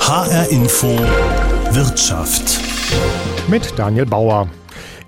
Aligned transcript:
HR 0.00 0.48
Info 0.50 0.88
Wirtschaft. 1.70 2.58
Mit 3.48 3.78
Daniel 3.78 4.04
Bauer. 4.04 4.48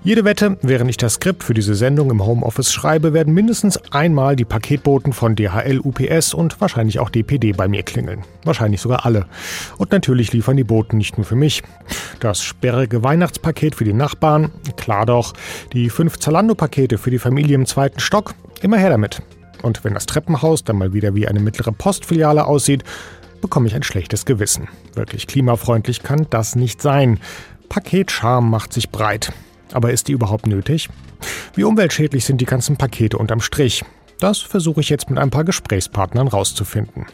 Jede 0.01 0.23
Wette, 0.23 0.57
während 0.61 0.89
ich 0.89 0.95
das 0.95 1.15
Skript 1.15 1.43
für 1.43 1.53
diese 1.53 1.75
Sendung 1.75 2.09
im 2.09 2.25
Homeoffice 2.25 2.71
schreibe, 2.71 3.11
werden 3.11 3.33
mindestens 3.33 3.77
einmal 3.91 4.37
die 4.37 4.45
Paketboten 4.45 5.11
von 5.11 5.35
DHL, 5.35 5.81
UPS 5.83 6.33
und 6.33 6.61
wahrscheinlich 6.61 6.99
auch 6.99 7.09
DPD 7.09 7.51
bei 7.51 7.67
mir 7.67 7.83
klingeln. 7.83 8.23
Wahrscheinlich 8.45 8.79
sogar 8.79 9.05
alle. 9.05 9.25
Und 9.77 9.91
natürlich 9.91 10.31
liefern 10.31 10.55
die 10.55 10.63
Boten 10.63 10.97
nicht 10.97 11.17
nur 11.17 11.25
für 11.25 11.35
mich. 11.35 11.61
Das 12.21 12.41
sperrige 12.41 13.03
Weihnachtspaket 13.03 13.75
für 13.75 13.83
die 13.83 13.91
Nachbarn, 13.91 14.51
klar 14.77 15.05
doch. 15.05 15.33
Die 15.73 15.89
fünf 15.89 16.17
Zalando-Pakete 16.17 16.97
für 16.97 17.11
die 17.11 17.19
Familie 17.19 17.55
im 17.55 17.65
zweiten 17.65 17.99
Stock, 17.99 18.35
immer 18.61 18.77
her 18.77 18.89
damit. 18.89 19.21
Und 19.63 19.83
wenn 19.83 19.93
das 19.93 20.05
Treppenhaus 20.05 20.63
dann 20.63 20.77
mal 20.77 20.93
wieder 20.93 21.13
wie 21.13 21.27
eine 21.27 21.39
mittlere 21.39 21.71
Postfiliale 21.73 22.45
aussieht, 22.45 22.83
bekomme 23.43 23.67
ich 23.67 23.75
ein 23.75 23.83
schlechtes 23.83 24.25
Gewissen. 24.25 24.69
Wirklich 24.95 25.27
klimafreundlich 25.27 26.01
kann 26.01 26.25
das 26.29 26.55
nicht 26.55 26.81
sein. 26.81 27.19
Paketscham 27.67 28.49
macht 28.49 28.71
sich 28.71 28.89
breit. 28.89 29.33
Aber 29.73 29.91
ist 29.91 30.07
die 30.07 30.13
überhaupt 30.13 30.47
nötig? 30.47 30.89
Wie 31.53 31.65
umweltschädlich 31.65 32.23
sind 32.23 32.39
die 32.39 32.45
ganzen 32.45 32.77
Pakete 32.77 33.17
unterm 33.17 33.41
Strich? 33.41 33.83
Das 34.19 34.39
versuche 34.39 34.79
ich 34.79 34.89
jetzt 34.89 35.09
mit 35.09 35.19
ein 35.19 35.29
paar 35.29 35.43
Gesprächspartnern 35.43 36.29
rauszufinden. 36.29 37.05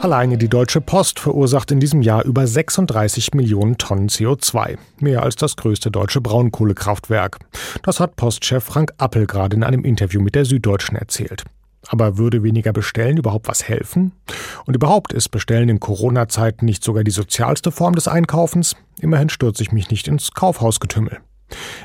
Alleine 0.00 0.36
die 0.36 0.48
Deutsche 0.48 0.80
Post 0.80 1.20
verursacht 1.20 1.70
in 1.70 1.78
diesem 1.78 2.02
Jahr 2.02 2.24
über 2.24 2.48
36 2.48 3.34
Millionen 3.34 3.78
Tonnen 3.78 4.08
CO2, 4.08 4.76
mehr 4.98 5.22
als 5.22 5.36
das 5.36 5.54
größte 5.54 5.92
deutsche 5.92 6.20
Braunkohlekraftwerk. 6.20 7.38
Das 7.84 8.00
hat 8.00 8.16
Postchef 8.16 8.64
Frank 8.64 8.92
Appel 8.98 9.28
gerade 9.28 9.54
in 9.54 9.62
einem 9.62 9.84
Interview 9.84 10.20
mit 10.20 10.34
der 10.34 10.44
Süddeutschen 10.44 10.96
erzählt. 10.96 11.44
Aber 11.88 12.16
würde 12.16 12.42
weniger 12.42 12.72
bestellen 12.72 13.16
überhaupt 13.16 13.48
was 13.48 13.68
helfen? 13.68 14.12
Und 14.66 14.74
überhaupt 14.74 15.12
ist 15.12 15.30
Bestellen 15.30 15.68
in 15.68 15.80
Corona-Zeiten 15.80 16.64
nicht 16.64 16.84
sogar 16.84 17.04
die 17.04 17.10
sozialste 17.10 17.72
Form 17.72 17.94
des 17.94 18.08
Einkaufens? 18.08 18.76
Immerhin 19.00 19.28
stürze 19.28 19.62
ich 19.62 19.72
mich 19.72 19.90
nicht 19.90 20.06
ins 20.08 20.32
Kaufhausgetümmel. 20.32 21.18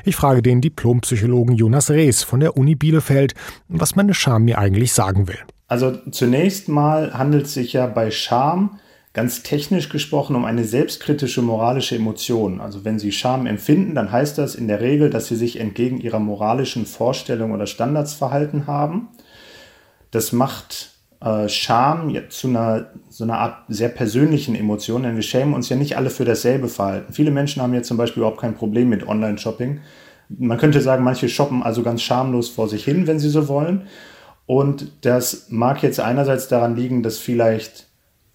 Ich 0.04 0.16
frage 0.16 0.40
den 0.40 0.60
Diplompsychologen 0.60 1.54
Jonas 1.54 1.90
Rees 1.90 2.22
von 2.22 2.40
der 2.40 2.56
Uni 2.56 2.74
Bielefeld, 2.74 3.34
was 3.68 3.96
meine 3.96 4.14
Scham 4.14 4.44
mir 4.44 4.58
eigentlich 4.58 4.92
sagen 4.92 5.28
will. 5.28 5.38
Also 5.66 5.98
zunächst 6.10 6.68
mal 6.68 7.12
handelt 7.12 7.46
es 7.46 7.54
sich 7.54 7.74
ja 7.74 7.86
bei 7.86 8.10
Scham 8.10 8.78
ganz 9.12 9.42
technisch 9.42 9.88
gesprochen 9.88 10.36
um 10.36 10.44
eine 10.44 10.64
selbstkritische 10.64 11.42
moralische 11.42 11.96
Emotion. 11.96 12.60
Also 12.60 12.84
wenn 12.84 12.98
Sie 12.98 13.12
Scham 13.12 13.46
empfinden, 13.46 13.94
dann 13.94 14.12
heißt 14.12 14.38
das 14.38 14.54
in 14.54 14.68
der 14.68 14.80
Regel, 14.80 15.10
dass 15.10 15.26
Sie 15.26 15.36
sich 15.36 15.60
entgegen 15.60 15.98
Ihrer 15.98 16.20
moralischen 16.20 16.86
Vorstellung 16.86 17.52
oder 17.52 17.66
Standards 17.66 18.14
verhalten 18.14 18.66
haben. 18.66 19.08
Das 20.10 20.32
macht 20.32 20.90
äh, 21.20 21.48
Scham 21.48 22.16
zu 22.30 22.48
einer, 22.48 22.90
so 23.08 23.24
einer 23.24 23.38
Art 23.38 23.64
sehr 23.68 23.88
persönlichen 23.88 24.54
Emotion, 24.54 25.02
denn 25.02 25.16
wir 25.16 25.22
schämen 25.22 25.54
uns 25.54 25.68
ja 25.68 25.76
nicht 25.76 25.96
alle 25.96 26.10
für 26.10 26.24
dasselbe 26.24 26.68
Verhalten. 26.68 27.12
Viele 27.12 27.30
Menschen 27.30 27.62
haben 27.62 27.74
ja 27.74 27.82
zum 27.82 27.96
Beispiel 27.96 28.20
überhaupt 28.20 28.40
kein 28.40 28.54
Problem 28.54 28.88
mit 28.88 29.06
Online-Shopping. 29.06 29.80
Man 30.28 30.58
könnte 30.58 30.80
sagen, 30.80 31.04
manche 31.04 31.28
shoppen 31.28 31.62
also 31.62 31.82
ganz 31.82 32.02
schamlos 32.02 32.48
vor 32.48 32.68
sich 32.68 32.84
hin, 32.84 33.06
wenn 33.06 33.18
sie 33.18 33.30
so 33.30 33.48
wollen. 33.48 33.88
Und 34.46 34.92
das 35.02 35.46
mag 35.50 35.82
jetzt 35.82 36.00
einerseits 36.00 36.48
daran 36.48 36.76
liegen, 36.76 37.02
dass 37.02 37.18
vielleicht 37.18 37.88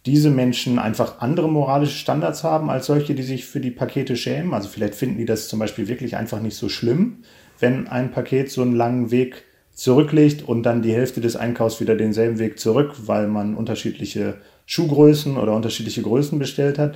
diese 0.06 0.30
Menschen 0.30 0.80
einfach 0.80 1.22
andere 1.22 1.50
moralische 1.50 1.98
Standards 1.98 2.44
haben 2.44 2.70
als 2.70 2.88
solche, 2.88 3.16
die 3.16 3.24
sich 3.24 3.46
für 3.46 3.62
die 3.62 3.72
Pakete 3.72 4.18
schämen. 4.18 4.54
Also 4.54 4.68
vielleicht 4.68 4.96
finden 4.96 5.18
die 5.18 5.26
das 5.26 5.48
zum 5.48 5.60
Beispiel 5.60 5.88
wirklich 5.88 6.18
einfach 6.18 6.42
nicht 6.42 6.58
so 6.58 6.68
schlimm, 6.68 7.24
wenn 7.60 7.88
ein 7.88 8.12
Paket 8.12 8.52
so 8.52 8.62
einen 8.62 8.76
langen 8.76 9.12
Weg 9.12 9.46
zurücklegt 9.74 10.48
und 10.48 10.64
dann 10.64 10.82
die 10.82 10.94
Hälfte 10.94 11.22
des 11.22 11.36
Einkaufs 11.36 11.80
wieder 11.80 11.96
denselben 11.96 12.40
Weg 12.40 12.60
zurück, 12.60 12.94
weil 13.06 13.28
man 13.28 13.56
unterschiedliche 13.56 14.36
Schuhgrößen 14.66 15.38
oder 15.38 15.54
unterschiedliche 15.56 16.02
Größen 16.02 16.40
bestellt 16.40 16.78
hat. 16.78 16.96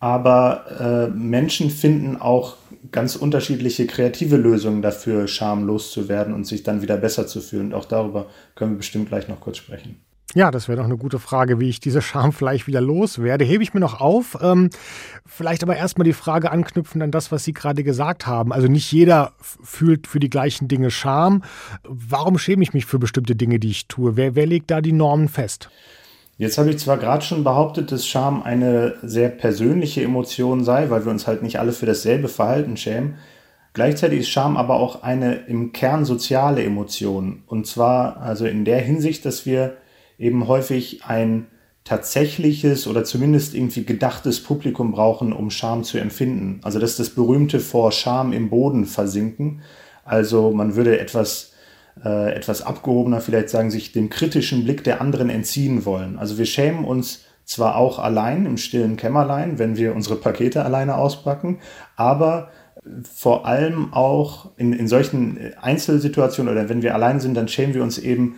Aber 0.00 1.08
äh, 1.10 1.16
Menschen 1.16 1.70
finden 1.70 2.16
auch 2.16 2.56
ganz 2.92 3.16
unterschiedliche 3.16 3.86
kreative 3.86 4.36
Lösungen 4.36 4.82
dafür, 4.82 5.26
schamlos 5.26 5.90
zu 5.90 6.08
werden 6.08 6.34
und 6.34 6.46
sich 6.46 6.62
dann 6.62 6.82
wieder 6.82 6.96
besser 6.96 7.26
zu 7.26 7.40
fühlen. 7.40 7.66
Und 7.66 7.74
auch 7.74 7.84
darüber 7.84 8.26
können 8.54 8.72
wir 8.72 8.78
bestimmt 8.78 9.08
gleich 9.08 9.28
noch 9.28 9.40
kurz 9.40 9.56
sprechen. 9.56 9.96
Ja, 10.34 10.50
das 10.50 10.68
wäre 10.68 10.76
doch 10.76 10.84
eine 10.84 10.98
gute 10.98 11.18
Frage, 11.18 11.58
wie 11.58 11.68
ich 11.68 11.80
diese 11.80 12.02
Scham 12.02 12.32
vielleicht 12.32 12.66
wieder 12.66 12.80
loswerde. 12.80 13.44
Hebe 13.44 13.62
ich 13.62 13.72
mir 13.72 13.80
noch 13.80 14.00
auf. 14.00 14.36
Ähm, 14.42 14.70
vielleicht 15.24 15.62
aber 15.62 15.76
erstmal 15.76 16.04
die 16.04 16.12
Frage 16.12 16.50
anknüpfen 16.50 17.00
an 17.00 17.10
das, 17.10 17.32
was 17.32 17.44
Sie 17.44 17.54
gerade 17.54 17.82
gesagt 17.82 18.26
haben. 18.26 18.52
Also 18.52 18.68
nicht 18.68 18.92
jeder 18.92 19.32
fühlt 19.40 20.06
für 20.06 20.20
die 20.20 20.30
gleichen 20.30 20.68
Dinge 20.68 20.90
Scham. 20.90 21.42
Warum 21.84 22.38
schäme 22.38 22.62
ich 22.62 22.74
mich 22.74 22.84
für 22.84 22.98
bestimmte 22.98 23.36
Dinge, 23.36 23.58
die 23.58 23.70
ich 23.70 23.88
tue? 23.88 24.16
Wer, 24.16 24.34
wer 24.34 24.46
legt 24.46 24.70
da 24.70 24.80
die 24.80 24.92
Normen 24.92 25.28
fest? 25.28 25.70
Jetzt 26.36 26.56
habe 26.56 26.70
ich 26.70 26.78
zwar 26.78 26.98
gerade 26.98 27.24
schon 27.24 27.42
behauptet, 27.42 27.90
dass 27.90 28.06
Scham 28.06 28.42
eine 28.42 28.94
sehr 29.02 29.28
persönliche 29.28 30.04
Emotion 30.04 30.62
sei, 30.62 30.88
weil 30.88 31.04
wir 31.04 31.10
uns 31.10 31.26
halt 31.26 31.42
nicht 31.42 31.58
alle 31.58 31.72
für 31.72 31.86
dasselbe 31.86 32.28
Verhalten 32.28 32.76
schämen. 32.76 33.16
Gleichzeitig 33.72 34.20
ist 34.20 34.28
Scham 34.28 34.56
aber 34.56 34.74
auch 34.74 35.02
eine 35.02 35.34
im 35.46 35.72
Kern 35.72 36.04
soziale 36.04 36.62
Emotion. 36.62 37.42
Und 37.46 37.66
zwar 37.66 38.18
also 38.18 38.46
in 38.46 38.64
der 38.64 38.80
Hinsicht, 38.80 39.24
dass 39.24 39.46
wir 39.46 39.78
eben 40.18 40.48
häufig 40.48 41.04
ein 41.04 41.46
tatsächliches 41.84 42.86
oder 42.86 43.04
zumindest 43.04 43.54
irgendwie 43.54 43.84
gedachtes 43.84 44.42
Publikum 44.42 44.92
brauchen, 44.92 45.32
um 45.32 45.50
Scham 45.50 45.84
zu 45.84 45.96
empfinden. 45.98 46.60
Also 46.62 46.78
das 46.78 46.90
ist 46.90 47.00
das 47.00 47.10
berühmte 47.10 47.60
vor 47.60 47.92
Scham 47.92 48.32
im 48.32 48.50
Boden 48.50 48.84
versinken. 48.84 49.62
Also 50.04 50.50
man 50.50 50.76
würde 50.76 51.00
etwas, 51.00 51.52
äh, 52.04 52.34
etwas 52.34 52.60
abgehobener 52.60 53.22
vielleicht 53.22 53.48
sagen, 53.48 53.70
sich 53.70 53.92
dem 53.92 54.10
kritischen 54.10 54.64
Blick 54.64 54.84
der 54.84 55.00
anderen 55.00 55.30
entziehen 55.30 55.86
wollen. 55.86 56.18
Also 56.18 56.36
wir 56.36 56.46
schämen 56.46 56.84
uns 56.84 57.24
zwar 57.46 57.76
auch 57.76 57.98
allein 57.98 58.44
im 58.44 58.58
stillen 58.58 58.98
Kämmerlein, 58.98 59.58
wenn 59.58 59.78
wir 59.78 59.94
unsere 59.94 60.16
Pakete 60.16 60.66
alleine 60.66 60.96
auspacken, 60.96 61.60
aber 61.96 62.50
vor 63.02 63.46
allem 63.46 63.94
auch 63.94 64.50
in, 64.58 64.74
in 64.74 64.88
solchen 64.88 65.54
Einzelsituationen 65.60 66.52
oder 66.52 66.68
wenn 66.68 66.82
wir 66.82 66.94
allein 66.94 67.20
sind, 67.20 67.34
dann 67.34 67.48
schämen 67.48 67.74
wir 67.74 67.82
uns 67.82 67.98
eben 67.98 68.36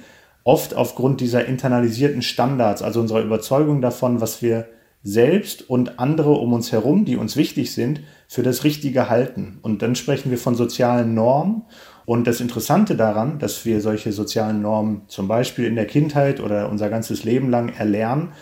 oft 0.50 0.74
aufgrund 0.74 1.20
dieser 1.20 1.46
internalisierten 1.46 2.22
Standards, 2.22 2.82
also 2.82 3.00
unserer 3.00 3.20
Überzeugung 3.20 3.80
davon, 3.80 4.20
was 4.20 4.42
wir 4.42 4.66
selbst 5.04 5.70
und 5.70 6.00
andere 6.00 6.32
um 6.32 6.52
uns 6.52 6.72
herum, 6.72 7.04
die 7.04 7.16
uns 7.16 7.36
wichtig 7.36 7.72
sind, 7.72 8.00
für 8.26 8.42
das 8.42 8.64
Richtige 8.64 9.08
halten. 9.08 9.60
Und 9.62 9.80
dann 9.80 9.94
sprechen 9.94 10.32
wir 10.32 10.38
von 10.38 10.56
sozialen 10.56 11.14
Normen. 11.14 11.62
Und 12.04 12.26
das 12.26 12.40
Interessante 12.40 12.96
daran, 12.96 13.38
dass 13.38 13.64
wir 13.64 13.80
solche 13.80 14.10
sozialen 14.10 14.60
Normen 14.60 15.02
zum 15.06 15.28
Beispiel 15.28 15.66
in 15.66 15.76
der 15.76 15.86
Kindheit 15.86 16.40
oder 16.40 16.68
unser 16.68 16.90
ganzes 16.90 17.22
Leben 17.22 17.48
lang 17.48 17.68
erlernen, 17.68 18.32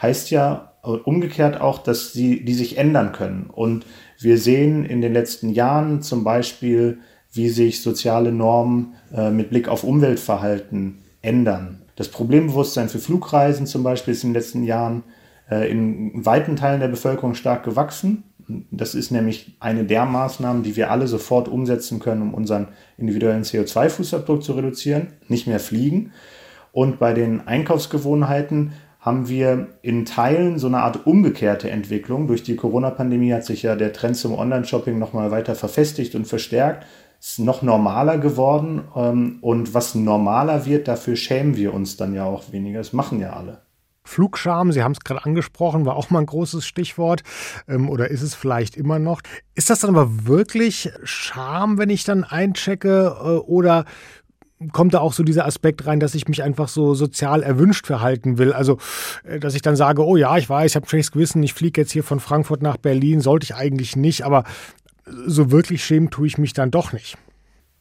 heißt 0.00 0.30
ja 0.30 0.72
umgekehrt 0.80 1.60
auch, 1.60 1.80
dass 1.80 2.14
sie, 2.14 2.46
die 2.46 2.54
sich 2.54 2.78
ändern 2.78 3.12
können. 3.12 3.50
Und 3.52 3.84
wir 4.18 4.38
sehen 4.38 4.86
in 4.86 5.02
den 5.02 5.12
letzten 5.12 5.50
Jahren 5.50 6.00
zum 6.00 6.24
Beispiel, 6.24 7.00
wie 7.30 7.50
sich 7.50 7.82
soziale 7.82 8.32
Normen 8.32 8.94
äh, 9.14 9.30
mit 9.30 9.50
Blick 9.50 9.68
auf 9.68 9.84
Umweltverhalten 9.84 11.02
ändern. 11.28 11.82
Das 11.94 12.08
Problembewusstsein 12.08 12.88
für 12.88 12.98
Flugreisen 12.98 13.66
zum 13.66 13.82
Beispiel 13.82 14.14
ist 14.14 14.24
in 14.24 14.30
den 14.30 14.34
letzten 14.34 14.62
Jahren 14.62 15.02
äh, 15.50 15.70
in 15.70 16.24
weiten 16.24 16.56
Teilen 16.56 16.80
der 16.80 16.88
Bevölkerung 16.88 17.34
stark 17.34 17.64
gewachsen. 17.64 18.24
Das 18.70 18.94
ist 18.94 19.10
nämlich 19.10 19.56
eine 19.60 19.84
der 19.84 20.06
Maßnahmen, 20.06 20.62
die 20.62 20.74
wir 20.74 20.90
alle 20.90 21.06
sofort 21.06 21.48
umsetzen 21.48 22.00
können, 22.00 22.22
um 22.22 22.34
unseren 22.34 22.68
individuellen 22.96 23.42
CO2-Fußabdruck 23.42 24.40
zu 24.40 24.52
reduzieren, 24.52 25.08
nicht 25.28 25.46
mehr 25.46 25.60
fliegen. 25.60 26.12
Und 26.72 26.98
bei 26.98 27.12
den 27.12 27.46
Einkaufsgewohnheiten 27.46 28.72
haben 29.00 29.28
wir 29.28 29.68
in 29.82 30.06
Teilen 30.06 30.58
so 30.58 30.66
eine 30.66 30.78
Art 30.78 31.06
umgekehrte 31.06 31.70
Entwicklung. 31.70 32.26
Durch 32.26 32.42
die 32.42 32.56
Corona-Pandemie 32.56 33.32
hat 33.32 33.44
sich 33.44 33.62
ja 33.62 33.76
der 33.76 33.92
Trend 33.92 34.16
zum 34.16 34.34
Online-Shopping 34.34 34.98
nochmal 34.98 35.30
weiter 35.30 35.54
verfestigt 35.54 36.14
und 36.14 36.26
verstärkt 36.26 36.86
ist 37.20 37.38
noch 37.38 37.62
normaler 37.62 38.18
geworden. 38.18 38.82
Ähm, 38.94 39.38
und 39.40 39.74
was 39.74 39.94
normaler 39.94 40.66
wird, 40.66 40.88
dafür 40.88 41.16
schämen 41.16 41.56
wir 41.56 41.74
uns 41.74 41.96
dann 41.96 42.14
ja 42.14 42.24
auch 42.24 42.52
weniger. 42.52 42.78
Das 42.78 42.92
machen 42.92 43.20
ja 43.20 43.32
alle. 43.32 43.62
Flugscham, 44.04 44.72
Sie 44.72 44.82
haben 44.82 44.92
es 44.92 45.00
gerade 45.00 45.24
angesprochen, 45.24 45.84
war 45.84 45.96
auch 45.96 46.08
mal 46.08 46.20
ein 46.20 46.26
großes 46.26 46.66
Stichwort. 46.66 47.22
Ähm, 47.68 47.90
oder 47.90 48.10
ist 48.10 48.22
es 48.22 48.34
vielleicht 48.34 48.76
immer 48.76 48.98
noch? 48.98 49.20
Ist 49.54 49.68
das 49.68 49.80
dann 49.80 49.90
aber 49.90 50.26
wirklich 50.26 50.90
Scham, 51.04 51.76
wenn 51.76 51.90
ich 51.90 52.04
dann 52.04 52.24
einchecke? 52.24 53.14
Äh, 53.20 53.28
oder 53.46 53.84
kommt 54.72 54.94
da 54.94 55.00
auch 55.00 55.12
so 55.12 55.22
dieser 55.22 55.46
Aspekt 55.46 55.86
rein, 55.86 56.00
dass 56.00 56.14
ich 56.14 56.26
mich 56.26 56.42
einfach 56.42 56.68
so 56.68 56.94
sozial 56.94 57.42
erwünscht 57.42 57.86
verhalten 57.86 58.38
will. 58.38 58.52
Also, 58.52 58.78
äh, 59.24 59.38
dass 59.38 59.54
ich 59.54 59.62
dann 59.62 59.76
sage, 59.76 60.04
oh 60.04 60.16
ja, 60.16 60.36
ich 60.38 60.48
weiß, 60.48 60.72
ich 60.72 60.76
habe 60.76 60.88
schlechtes 60.88 61.12
Gewissen, 61.12 61.42
ich 61.42 61.54
fliege 61.54 61.80
jetzt 61.80 61.92
hier 61.92 62.02
von 62.02 62.18
Frankfurt 62.18 62.62
nach 62.62 62.78
Berlin, 62.78 63.20
sollte 63.20 63.44
ich 63.44 63.54
eigentlich 63.54 63.94
nicht, 63.94 64.24
aber 64.24 64.44
so 65.26 65.50
wirklich 65.50 65.84
schämen 65.84 66.10
tue 66.10 66.26
ich 66.26 66.38
mich 66.38 66.52
dann 66.52 66.70
doch 66.70 66.92
nicht. 66.92 67.16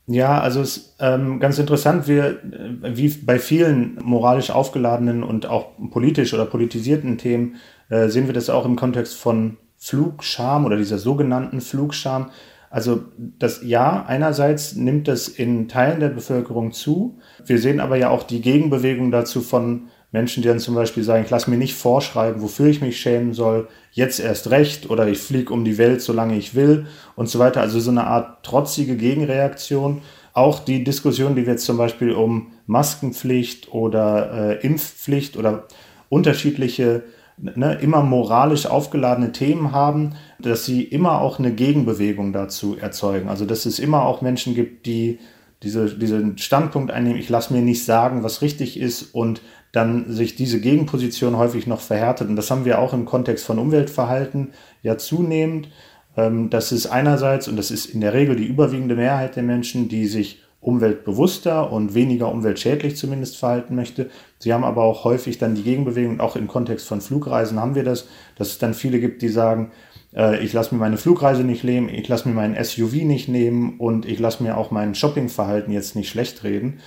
Ja, 0.10 0.40
also 0.40 0.62
es 0.62 0.78
ist 0.78 0.96
ähm, 1.00 1.40
ganz 1.42 1.60
interessant, 1.60 2.08
wir, 2.08 2.42
äh, 2.44 2.96
wie 2.96 3.10
bei 3.10 3.40
vielen 3.40 4.00
moralisch 4.02 4.52
aufgeladenen 4.52 5.22
und 5.22 5.46
auch 5.48 5.72
politisch 5.92 6.34
oder 6.34 6.46
politisierten 6.46 7.18
Themen, 7.18 7.58
äh, 7.90 8.08
sehen 8.08 8.28
wir 8.28 8.34
das 8.34 8.50
auch 8.50 8.66
im 8.66 8.78
Kontext 8.78 9.16
von 9.16 9.58
Flugscham 9.78 10.66
oder 10.66 10.78
dieser 10.78 10.98
sogenannten 10.98 11.60
Flugscham. 11.60 12.32
Also 12.70 13.02
das 13.18 13.62
Ja, 13.64 14.06
einerseits 14.08 14.76
nimmt 14.76 15.08
das 15.08 15.28
in 15.28 15.68
Teilen 15.68 16.00
der 16.00 16.10
Bevölkerung 16.10 16.72
zu. 16.72 17.20
Wir 17.46 17.60
sehen 17.60 17.80
aber 17.80 17.98
ja 17.98 18.10
auch 18.10 18.24
die 18.24 18.42
Gegenbewegung 18.42 19.12
dazu 19.12 19.42
von 19.42 19.88
Menschen, 20.18 20.42
die 20.42 20.50
dann 20.50 20.60
zum 20.60 20.74
Beispiel 20.74 21.04
sagen, 21.04 21.24
ich 21.24 21.30
lasse 21.30 21.48
mir 21.48 21.58
nicht 21.58 21.76
vorschreiben, 21.76 22.42
wofür 22.42 22.66
ich 22.66 22.82
mich 22.82 23.00
schämen 23.00 23.34
soll, 23.36 23.68
jetzt 23.92 24.20
erst 24.20 24.50
recht 24.50 24.90
oder 24.90 25.08
ich 25.08 25.20
fliege 25.20 25.54
um 25.54 25.64
die 25.64 25.78
Welt, 25.78 26.02
solange 26.02 26.36
ich 26.36 26.56
will 26.56 26.88
und 27.16 27.30
so 27.30 27.38
weiter. 27.38 27.62
Also 27.62 27.80
so 27.80 27.92
eine 27.92 28.08
Art 28.08 28.44
trotzige 28.44 28.96
Gegenreaktion. 28.98 30.02
Auch 30.34 30.60
die 30.60 30.84
Diskussion, 30.84 31.36
die 31.36 31.46
wir 31.46 31.54
jetzt 31.54 31.66
zum 31.66 31.78
Beispiel 31.78 32.14
um 32.14 32.54
Maskenpflicht 32.66 33.72
oder 33.72 34.32
äh, 34.32 34.66
Impfpflicht 34.66 35.38
oder 35.38 35.68
unterschiedliche 36.10 37.04
ne, 37.38 37.78
immer 37.80 38.02
moralisch 38.02 38.66
aufgeladene 38.66 39.32
Themen 39.32 39.72
haben, 39.72 40.16
dass 40.40 40.66
sie 40.66 40.82
immer 40.82 41.22
auch 41.22 41.38
eine 41.38 41.52
Gegenbewegung 41.52 42.34
dazu 42.34 42.76
erzeugen. 42.76 43.30
Also 43.30 43.46
dass 43.46 43.68
es 43.68 43.78
immer 43.78 44.02
auch 44.04 44.22
Menschen 44.22 44.56
gibt, 44.56 44.88
die 44.88 45.20
diese, 45.64 45.96
diesen 45.96 46.38
Standpunkt 46.38 46.92
einnehmen, 46.92 47.20
ich 47.20 47.30
lasse 47.30 47.54
mir 47.54 47.62
nicht 47.62 47.84
sagen, 47.84 48.24
was 48.24 48.42
richtig 48.42 48.80
ist 48.80 49.14
und 49.16 49.42
dann 49.72 50.12
sich 50.12 50.36
diese 50.36 50.60
Gegenposition 50.60 51.38
häufig 51.38 51.68
noch 51.68 51.82
verhärtet. 51.82 52.30
Und 52.30 52.36
das 52.36 52.50
haben 52.52 52.66
wir 52.66 52.80
auch 52.80 52.94
im 52.94 53.06
Kontext 53.06 53.46
von 53.46 53.60
Umweltverhalten 53.60 54.50
ja 54.84 54.98
zunehmend. 54.98 55.70
Ähm, 56.16 56.50
das 56.50 56.72
ist 56.72 56.88
einerseits, 56.88 57.48
und 57.48 57.58
das 57.58 57.72
ist 57.72 57.86
in 57.88 58.02
der 58.02 58.14
Regel 58.14 58.36
die 58.36 58.46
überwiegende 58.46 58.96
Mehrheit 58.96 59.36
der 59.36 59.44
Menschen, 59.44 59.90
die 59.90 60.08
sich 60.08 60.42
umweltbewusster 60.60 61.72
und 61.72 61.94
weniger 61.94 62.32
umweltschädlich 62.32 62.98
zumindest 62.98 63.38
verhalten 63.38 63.76
möchte. 63.76 64.10
Sie 64.40 64.54
haben 64.54 64.64
aber 64.64 64.84
auch 64.84 65.04
häufig 65.04 65.38
dann 65.38 65.56
die 65.56 65.64
Gegenbewegung, 65.64 66.20
auch 66.20 66.36
im 66.36 66.48
Kontext 66.48 66.88
von 66.88 67.00
Flugreisen 67.00 67.60
haben 67.60 67.76
wir 67.76 67.84
das, 67.84 68.08
dass 68.36 68.50
es 68.50 68.58
dann 68.58 68.74
viele 68.74 69.00
gibt, 69.00 69.22
die 69.22 69.30
sagen, 69.30 69.72
äh, 70.16 70.44
ich 70.44 70.54
lasse 70.54 70.74
mir 70.74 70.80
meine 70.80 70.98
Flugreise 70.98 71.44
nicht 71.44 71.64
nehmen, 71.64 71.90
ich 71.90 72.08
lasse 72.08 72.28
mir 72.28 72.36
meinen 72.36 72.62
SUV 72.64 72.94
nicht 73.04 73.28
nehmen 73.28 73.78
und 73.78 74.06
ich 74.06 74.20
lasse 74.20 74.44
mir 74.44 74.58
auch 74.58 74.72
mein 74.72 74.96
Shoppingverhalten 74.96 75.74
jetzt 75.74 75.96
nicht 75.96 76.10
schlecht 76.10 76.44
reden. 76.44 76.80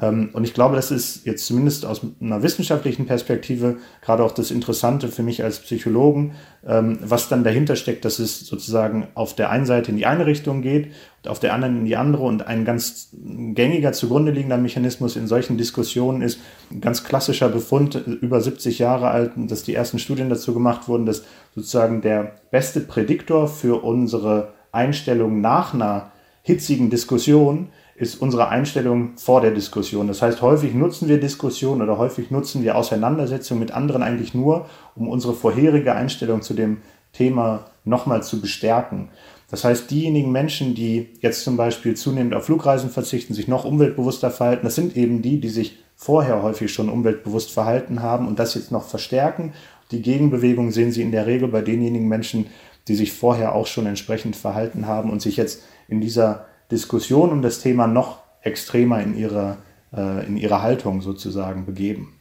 Ähm, 0.00 0.30
und 0.32 0.44
ich 0.44 0.54
glaube, 0.54 0.76
das 0.76 0.90
ist 0.90 1.26
jetzt 1.26 1.46
zumindest 1.46 1.86
aus 1.86 2.02
einer 2.20 2.42
wissenschaftlichen 2.42 3.06
Perspektive 3.06 3.76
gerade 4.02 4.22
auch 4.22 4.32
das 4.32 4.50
Interessante 4.50 5.08
für 5.08 5.22
mich 5.22 5.42
als 5.42 5.60
Psychologen, 5.60 6.32
ähm, 6.66 6.98
was 7.02 7.28
dann 7.28 7.44
dahinter 7.44 7.76
steckt, 7.76 8.04
dass 8.04 8.18
es 8.18 8.40
sozusagen 8.40 9.08
auf 9.14 9.34
der 9.34 9.50
einen 9.50 9.66
Seite 9.66 9.90
in 9.90 9.96
die 9.96 10.06
eine 10.06 10.26
Richtung 10.26 10.62
geht 10.62 10.92
und 11.22 11.28
auf 11.30 11.40
der 11.40 11.54
anderen 11.54 11.78
in 11.78 11.84
die 11.84 11.96
andere. 11.96 12.22
Und 12.22 12.46
ein 12.46 12.64
ganz 12.64 13.08
gängiger 13.12 13.92
zugrunde 13.92 14.32
liegender 14.32 14.58
Mechanismus 14.58 15.16
in 15.16 15.26
solchen 15.26 15.58
Diskussionen 15.58 16.22
ist 16.22 16.40
ein 16.70 16.80
ganz 16.80 17.04
klassischer 17.04 17.48
Befund, 17.48 17.94
über 17.94 18.40
70 18.40 18.78
Jahre 18.78 19.08
alt, 19.08 19.32
dass 19.36 19.64
die 19.64 19.74
ersten 19.74 19.98
Studien 19.98 20.28
dazu 20.28 20.54
gemacht 20.54 20.88
wurden, 20.88 21.06
dass 21.06 21.24
sozusagen 21.54 22.02
der 22.02 22.36
beste 22.50 22.80
Prädiktor 22.80 23.48
für 23.48 23.82
unsere 23.82 24.52
Einstellung 24.72 25.40
nach 25.40 25.74
einer 25.74 26.12
hitzigen 26.42 26.88
Diskussion 26.88 27.68
ist 27.98 28.22
unsere 28.22 28.48
Einstellung 28.48 29.16
vor 29.16 29.40
der 29.40 29.50
Diskussion. 29.50 30.06
Das 30.06 30.22
heißt, 30.22 30.40
häufig 30.40 30.72
nutzen 30.72 31.08
wir 31.08 31.18
Diskussionen 31.18 31.82
oder 31.82 31.98
häufig 31.98 32.30
nutzen 32.30 32.62
wir 32.62 32.76
Auseinandersetzungen 32.76 33.58
mit 33.58 33.72
anderen 33.72 34.02
eigentlich 34.02 34.34
nur, 34.34 34.66
um 34.94 35.08
unsere 35.08 35.34
vorherige 35.34 35.94
Einstellung 35.94 36.42
zu 36.42 36.54
dem 36.54 36.78
Thema 37.12 37.66
nochmal 37.84 38.22
zu 38.22 38.40
bestärken. 38.40 39.08
Das 39.50 39.64
heißt, 39.64 39.90
diejenigen 39.90 40.30
Menschen, 40.30 40.74
die 40.74 41.08
jetzt 41.20 41.42
zum 41.42 41.56
Beispiel 41.56 41.96
zunehmend 41.96 42.34
auf 42.34 42.44
Flugreisen 42.44 42.90
verzichten, 42.90 43.34
sich 43.34 43.48
noch 43.48 43.64
umweltbewusster 43.64 44.30
verhalten, 44.30 44.66
das 44.66 44.76
sind 44.76 44.96
eben 44.96 45.22
die, 45.22 45.40
die 45.40 45.48
sich 45.48 45.78
vorher 45.96 46.42
häufig 46.42 46.72
schon 46.72 46.90
umweltbewusst 46.90 47.50
verhalten 47.50 48.02
haben 48.02 48.28
und 48.28 48.38
das 48.38 48.54
jetzt 48.54 48.70
noch 48.70 48.84
verstärken. 48.84 49.54
Die 49.90 50.02
Gegenbewegung 50.02 50.70
sehen 50.70 50.92
Sie 50.92 51.02
in 51.02 51.10
der 51.10 51.26
Regel 51.26 51.48
bei 51.48 51.62
denjenigen 51.62 52.06
Menschen, 52.06 52.46
die 52.86 52.94
sich 52.94 53.12
vorher 53.12 53.54
auch 53.54 53.66
schon 53.66 53.86
entsprechend 53.86 54.36
verhalten 54.36 54.86
haben 54.86 55.10
und 55.10 55.20
sich 55.20 55.36
jetzt 55.36 55.64
in 55.88 56.00
dieser 56.00 56.46
Diskussion 56.70 57.30
um 57.30 57.42
das 57.42 57.60
Thema 57.60 57.86
noch 57.86 58.22
extremer 58.42 59.00
in 59.02 59.16
ihrer, 59.16 59.58
äh, 59.92 60.26
in 60.26 60.36
ihrer 60.36 60.62
Haltung 60.62 61.00
sozusagen 61.00 61.64
begeben. 61.64 62.17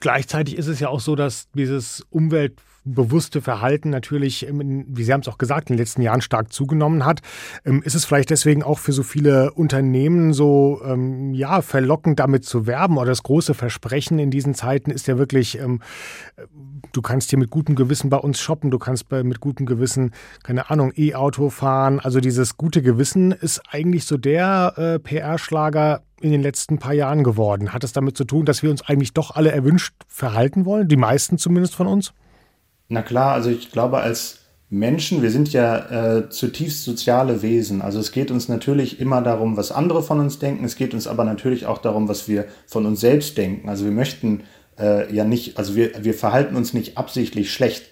Gleichzeitig 0.00 0.56
ist 0.56 0.66
es 0.66 0.80
ja 0.80 0.88
auch 0.88 1.00
so, 1.00 1.16
dass 1.16 1.48
dieses 1.52 2.06
Umwelt 2.10 2.60
bewusste 2.94 3.42
Verhalten 3.42 3.90
natürlich, 3.90 4.46
wie 4.50 5.04
Sie 5.04 5.12
haben 5.12 5.20
es 5.20 5.28
auch 5.28 5.38
gesagt, 5.38 5.70
in 5.70 5.76
den 5.76 5.80
letzten 5.80 6.02
Jahren 6.02 6.20
stark 6.20 6.52
zugenommen 6.52 7.04
hat. 7.04 7.20
Ähm, 7.64 7.82
ist 7.82 7.94
es 7.94 8.04
vielleicht 8.04 8.30
deswegen 8.30 8.62
auch 8.62 8.78
für 8.78 8.92
so 8.92 9.02
viele 9.02 9.52
Unternehmen 9.52 10.32
so 10.32 10.80
ähm, 10.84 11.34
ja 11.34 11.62
verlockend, 11.62 12.18
damit 12.18 12.44
zu 12.44 12.66
werben? 12.66 12.96
Oder 12.96 13.10
das 13.10 13.22
große 13.22 13.54
Versprechen 13.54 14.18
in 14.18 14.30
diesen 14.30 14.54
Zeiten 14.54 14.90
ist 14.90 15.06
ja 15.06 15.18
wirklich, 15.18 15.58
ähm, 15.58 15.80
du 16.92 17.02
kannst 17.02 17.30
hier 17.30 17.38
mit 17.38 17.50
gutem 17.50 17.74
Gewissen 17.74 18.10
bei 18.10 18.16
uns 18.16 18.40
shoppen, 18.40 18.70
du 18.70 18.78
kannst 18.78 19.10
mit 19.10 19.40
gutem 19.40 19.66
Gewissen, 19.66 20.12
keine 20.42 20.70
Ahnung, 20.70 20.92
E-Auto 20.96 21.50
fahren. 21.50 22.00
Also 22.00 22.20
dieses 22.20 22.56
gute 22.56 22.82
Gewissen 22.82 23.32
ist 23.32 23.60
eigentlich 23.70 24.04
so 24.04 24.16
der 24.16 24.74
äh, 24.76 24.98
PR-Schlager 24.98 26.02
in 26.20 26.30
den 26.30 26.42
letzten 26.42 26.78
paar 26.78 26.94
Jahren 26.94 27.24
geworden. 27.24 27.72
Hat 27.72 27.84
es 27.84 27.92
damit 27.92 28.16
zu 28.16 28.24
tun, 28.24 28.44
dass 28.44 28.62
wir 28.62 28.70
uns 28.70 28.82
eigentlich 28.82 29.12
doch 29.12 29.36
alle 29.36 29.52
erwünscht 29.52 29.94
verhalten 30.06 30.64
wollen? 30.64 30.88
Die 30.88 30.96
meisten 30.96 31.38
zumindest 31.38 31.74
von 31.74 31.86
uns? 31.86 32.12
Na 32.88 33.02
klar, 33.02 33.32
also 33.32 33.50
ich 33.50 33.70
glaube, 33.70 33.98
als 33.98 34.38
Menschen, 34.70 35.22
wir 35.22 35.30
sind 35.30 35.52
ja 35.52 36.18
äh, 36.18 36.28
zutiefst 36.28 36.84
soziale 36.84 37.40
Wesen. 37.42 37.80
Also 37.80 37.98
es 38.00 38.12
geht 38.12 38.30
uns 38.30 38.48
natürlich 38.48 39.00
immer 39.00 39.22
darum, 39.22 39.56
was 39.56 39.72
andere 39.72 40.02
von 40.02 40.20
uns 40.20 40.38
denken. 40.38 40.64
Es 40.64 40.76
geht 40.76 40.92
uns 40.92 41.06
aber 41.06 41.24
natürlich 41.24 41.66
auch 41.66 41.78
darum, 41.78 42.08
was 42.08 42.28
wir 42.28 42.46
von 42.66 42.84
uns 42.84 43.00
selbst 43.00 43.38
denken. 43.38 43.68
Also 43.68 43.84
wir 43.84 43.92
möchten 43.92 44.42
äh, 44.78 45.12
ja 45.14 45.24
nicht, 45.24 45.56
also 45.56 45.74
wir, 45.74 46.04
wir 46.04 46.12
verhalten 46.12 46.54
uns 46.54 46.74
nicht 46.74 46.98
absichtlich 46.98 47.52
schlecht 47.52 47.84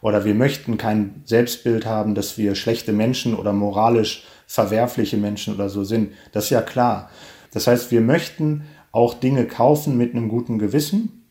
oder 0.00 0.24
wir 0.24 0.34
möchten 0.34 0.76
kein 0.76 1.22
Selbstbild 1.24 1.86
haben, 1.86 2.16
dass 2.16 2.36
wir 2.36 2.56
schlechte 2.56 2.92
Menschen 2.92 3.34
oder 3.34 3.52
moralisch 3.52 4.24
verwerfliche 4.46 5.16
Menschen 5.16 5.54
oder 5.54 5.68
so 5.68 5.84
sind. 5.84 6.12
Das 6.32 6.44
ist 6.44 6.50
ja 6.50 6.62
klar. 6.62 7.10
Das 7.54 7.66
heißt, 7.66 7.90
wir 7.90 8.02
möchten 8.02 8.64
auch 8.92 9.14
Dinge 9.14 9.46
kaufen 9.46 9.96
mit 9.96 10.14
einem 10.14 10.28
guten 10.28 10.58
Gewissen 10.58 11.24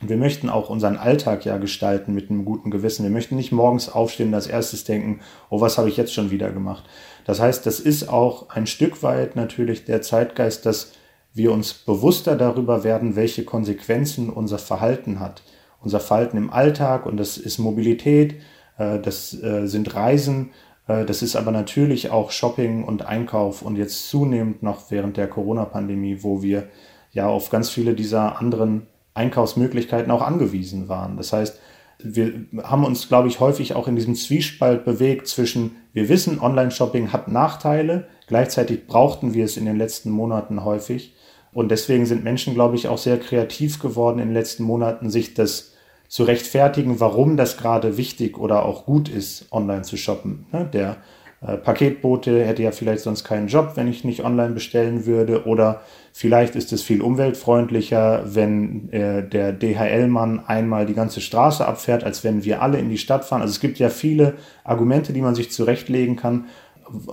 wir 0.00 0.16
möchten 0.16 0.48
auch 0.48 0.70
unseren 0.70 0.96
Alltag 0.96 1.44
ja 1.44 1.58
gestalten 1.58 2.14
mit 2.14 2.30
einem 2.30 2.44
guten 2.44 2.70
Gewissen. 2.70 3.02
Wir 3.02 3.10
möchten 3.10 3.34
nicht 3.34 3.50
morgens 3.50 3.88
aufstehen 3.88 4.28
und 4.28 4.34
als 4.34 4.46
erstes 4.46 4.84
denken, 4.84 5.20
oh, 5.50 5.60
was 5.60 5.76
habe 5.76 5.88
ich 5.88 5.96
jetzt 5.96 6.14
schon 6.14 6.30
wieder 6.30 6.50
gemacht? 6.50 6.84
Das 7.24 7.40
heißt, 7.40 7.66
das 7.66 7.80
ist 7.80 8.08
auch 8.08 8.50
ein 8.50 8.66
Stück 8.66 9.02
weit 9.02 9.34
natürlich 9.34 9.84
der 9.84 10.00
Zeitgeist, 10.00 10.66
dass 10.66 10.92
wir 11.34 11.52
uns 11.52 11.72
bewusster 11.72 12.36
darüber 12.36 12.84
werden, 12.84 13.16
welche 13.16 13.44
Konsequenzen 13.44 14.30
unser 14.30 14.58
Verhalten 14.58 15.18
hat. 15.18 15.42
Unser 15.80 16.00
Verhalten 16.00 16.36
im 16.36 16.52
Alltag 16.52 17.04
und 17.04 17.16
das 17.16 17.36
ist 17.36 17.58
Mobilität, 17.58 18.36
äh, 18.78 19.00
das 19.00 19.34
äh, 19.42 19.66
sind 19.66 19.94
Reisen, 19.94 20.50
das 20.88 21.20
ist 21.20 21.36
aber 21.36 21.50
natürlich 21.50 22.10
auch 22.10 22.30
Shopping 22.30 22.82
und 22.82 23.04
Einkauf 23.04 23.60
und 23.60 23.76
jetzt 23.76 24.08
zunehmend 24.08 24.62
noch 24.62 24.90
während 24.90 25.18
der 25.18 25.28
Corona-Pandemie, 25.28 26.18
wo 26.22 26.42
wir 26.42 26.68
ja 27.12 27.28
auf 27.28 27.50
ganz 27.50 27.68
viele 27.68 27.94
dieser 27.94 28.40
anderen 28.40 28.86
Einkaufsmöglichkeiten 29.12 30.10
auch 30.10 30.22
angewiesen 30.22 30.88
waren. 30.88 31.18
Das 31.18 31.32
heißt, 31.34 31.60
wir 31.98 32.46
haben 32.62 32.84
uns, 32.84 33.08
glaube 33.08 33.28
ich, 33.28 33.40
häufig 33.40 33.74
auch 33.74 33.86
in 33.86 33.96
diesem 33.96 34.14
Zwiespalt 34.14 34.84
bewegt 34.84 35.26
zwischen, 35.26 35.76
wir 35.92 36.08
wissen, 36.08 36.40
Online-Shopping 36.40 37.12
hat 37.12 37.28
Nachteile, 37.28 38.06
gleichzeitig 38.26 38.86
brauchten 38.86 39.34
wir 39.34 39.44
es 39.44 39.56
in 39.56 39.66
den 39.66 39.76
letzten 39.76 40.10
Monaten 40.10 40.64
häufig. 40.64 41.14
Und 41.52 41.70
deswegen 41.70 42.06
sind 42.06 42.24
Menschen, 42.24 42.54
glaube 42.54 42.76
ich, 42.76 42.88
auch 42.88 42.98
sehr 42.98 43.18
kreativ 43.18 43.80
geworden 43.80 44.20
in 44.20 44.28
den 44.28 44.34
letzten 44.34 44.62
Monaten, 44.62 45.10
sich 45.10 45.34
das 45.34 45.72
zu 46.08 46.24
rechtfertigen, 46.24 47.00
warum 47.00 47.36
das 47.36 47.56
gerade 47.58 47.96
wichtig 47.96 48.38
oder 48.38 48.64
auch 48.64 48.86
gut 48.86 49.08
ist, 49.08 49.46
online 49.52 49.82
zu 49.82 49.96
shoppen. 49.96 50.46
Ne, 50.52 50.68
der 50.72 50.96
äh, 51.40 51.56
Paketbote 51.56 52.44
hätte 52.44 52.62
ja 52.62 52.72
vielleicht 52.72 53.02
sonst 53.02 53.24
keinen 53.24 53.46
Job, 53.48 53.72
wenn 53.74 53.88
ich 53.88 54.04
nicht 54.04 54.24
online 54.24 54.54
bestellen 54.54 55.06
würde. 55.06 55.46
Oder 55.46 55.82
vielleicht 56.12 56.56
ist 56.56 56.72
es 56.72 56.82
viel 56.82 57.02
umweltfreundlicher, 57.02 58.22
wenn 58.34 58.90
äh, 58.92 59.28
der 59.28 59.52
DHL-Mann 59.52 60.40
einmal 60.46 60.86
die 60.86 60.94
ganze 60.94 61.20
Straße 61.20 61.66
abfährt, 61.66 62.04
als 62.04 62.24
wenn 62.24 62.44
wir 62.44 62.62
alle 62.62 62.78
in 62.78 62.88
die 62.88 62.98
Stadt 62.98 63.24
fahren. 63.24 63.42
Also 63.42 63.52
es 63.52 63.60
gibt 63.60 63.78
ja 63.78 63.90
viele 63.90 64.34
Argumente, 64.64 65.12
die 65.12 65.22
man 65.22 65.34
sich 65.34 65.52
zurechtlegen 65.52 66.16
kann, 66.16 66.46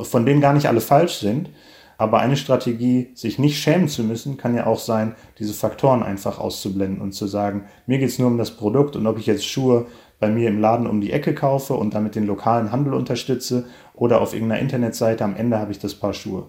von 0.02 0.26
denen 0.26 0.42
gar 0.42 0.54
nicht 0.54 0.68
alle 0.68 0.82
falsch 0.82 1.16
sind. 1.16 1.50
Aber 1.98 2.20
eine 2.20 2.38
Strategie, 2.38 3.12
sich 3.14 3.40
nicht 3.40 3.58
schämen 3.58 3.88
zu 3.88 4.04
müssen, 4.04 4.38
kann 4.38 4.56
ja 4.56 4.66
auch 4.66 4.80
sein, 4.80 5.16
diese 5.40 5.54
Faktoren 5.54 6.04
einfach 6.04 6.40
auszublenden 6.40 7.02
und 7.02 7.14
zu 7.14 7.28
sagen, 7.28 7.66
mir 7.88 8.00
geht's 8.00 8.20
nur 8.20 8.28
um 8.28 8.38
das 8.38 8.52
Produkt 8.52 8.96
und 8.96 9.08
ob 9.08 9.18
ich 9.18 9.26
jetzt 9.26 9.46
Schuhe 9.46 9.86
bei 10.20 10.30
mir 10.30 10.50
im 10.50 10.60
Laden 10.60 10.88
um 10.88 11.02
die 11.02 11.12
Ecke 11.12 11.34
kaufe 11.34 11.74
und 11.76 11.94
damit 11.94 12.16
den 12.16 12.26
lokalen 12.26 12.72
Handel 12.72 12.94
unterstütze 12.94 13.66
oder 13.94 14.22
auf 14.22 14.34
irgendeiner 14.34 14.62
Internetseite, 14.62 15.24
am 15.24 15.36
Ende 15.36 15.60
habe 15.60 15.72
ich 15.72 15.80
das 15.80 15.96
Paar 15.96 16.14
Schuhe. 16.14 16.48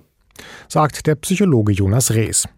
Sagt 0.69 1.07
der 1.07 1.15
Psychologe 1.17 1.73
Jonas 1.73 2.13
Rees. 2.13 2.49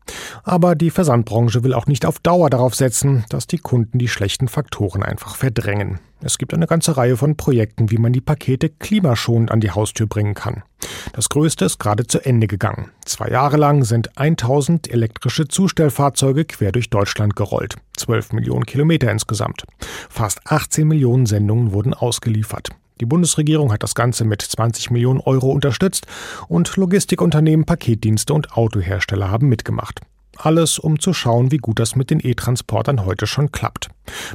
Aber 0.45 0.75
die 0.75 0.91
Versandbranche 0.91 1.63
will 1.65 1.75
auch 1.75 1.87
nicht 1.87 2.07
auf 2.07 2.19
Dauer 2.19 2.51
darauf 2.51 2.75
setzen, 2.75 3.25
dass 3.29 3.47
die 3.47 3.59
Kunden 3.59 3.99
die 3.99 4.09
schlechten 4.09 4.49
Faktoren 4.49 5.03
einfach 5.03 5.37
verdrängen. 5.37 6.01
Es 6.21 6.39
gibt 6.39 6.53
eine 6.53 6.67
ganze 6.67 6.97
Reihe 6.97 7.17
von 7.17 7.37
Projekten, 7.37 7.91
wie 7.91 7.99
man 7.99 8.13
die 8.13 8.21
Pakete 8.21 8.69
klimaschonend 8.71 9.53
an 9.53 9.61
die 9.61 9.71
Haustür 9.71 10.07
bringen 10.07 10.35
kann. 10.35 10.65
Das 11.13 11.29
größte 11.29 11.65
ist 11.65 11.79
gerade 11.79 12.07
zu 12.07 12.25
Ende 12.25 12.49
gegangen. 12.49 12.91
Zwei 13.05 13.29
Jahre 13.29 13.57
lang 13.57 13.85
sind 13.85 14.19
1000 14.19 14.91
elektrische 14.91 15.47
Zustellfahrzeuge 15.47 16.45
quer 16.45 16.73
durch 16.73 16.91
Deutschland 16.91 17.37
gerollt. 17.37 17.77
12 17.97 18.33
Millionen 18.33 18.67
Kilometer 18.67 19.11
insgesamt. 19.11 19.65
Fast 20.09 20.41
18 20.45 20.89
Millionen 20.89 21.27
Sendungen 21.27 21.73
wurden 21.73 21.95
ausgeliefert. 21.95 22.71
Die 23.01 23.07
Bundesregierung 23.07 23.73
hat 23.73 23.83
das 23.83 23.95
Ganze 23.95 24.25
mit 24.25 24.43
20 24.43 24.91
Millionen 24.91 25.21
Euro 25.21 25.51
unterstützt 25.51 26.07
und 26.49 26.77
Logistikunternehmen, 26.77 27.65
Paketdienste 27.65 28.35
und 28.35 28.53
Autohersteller 28.57 29.31
haben 29.31 29.49
mitgemacht. 29.49 30.01
Alles, 30.41 30.79
um 30.79 31.01
zu 31.01 31.13
schauen, 31.13 31.51
wie 31.51 31.57
gut 31.57 31.81
das 31.81 31.97
mit 31.97 32.11
den 32.11 32.25
E-Transportern 32.25 33.05
heute 33.05 33.27
schon 33.27 33.51
klappt. 33.51 33.89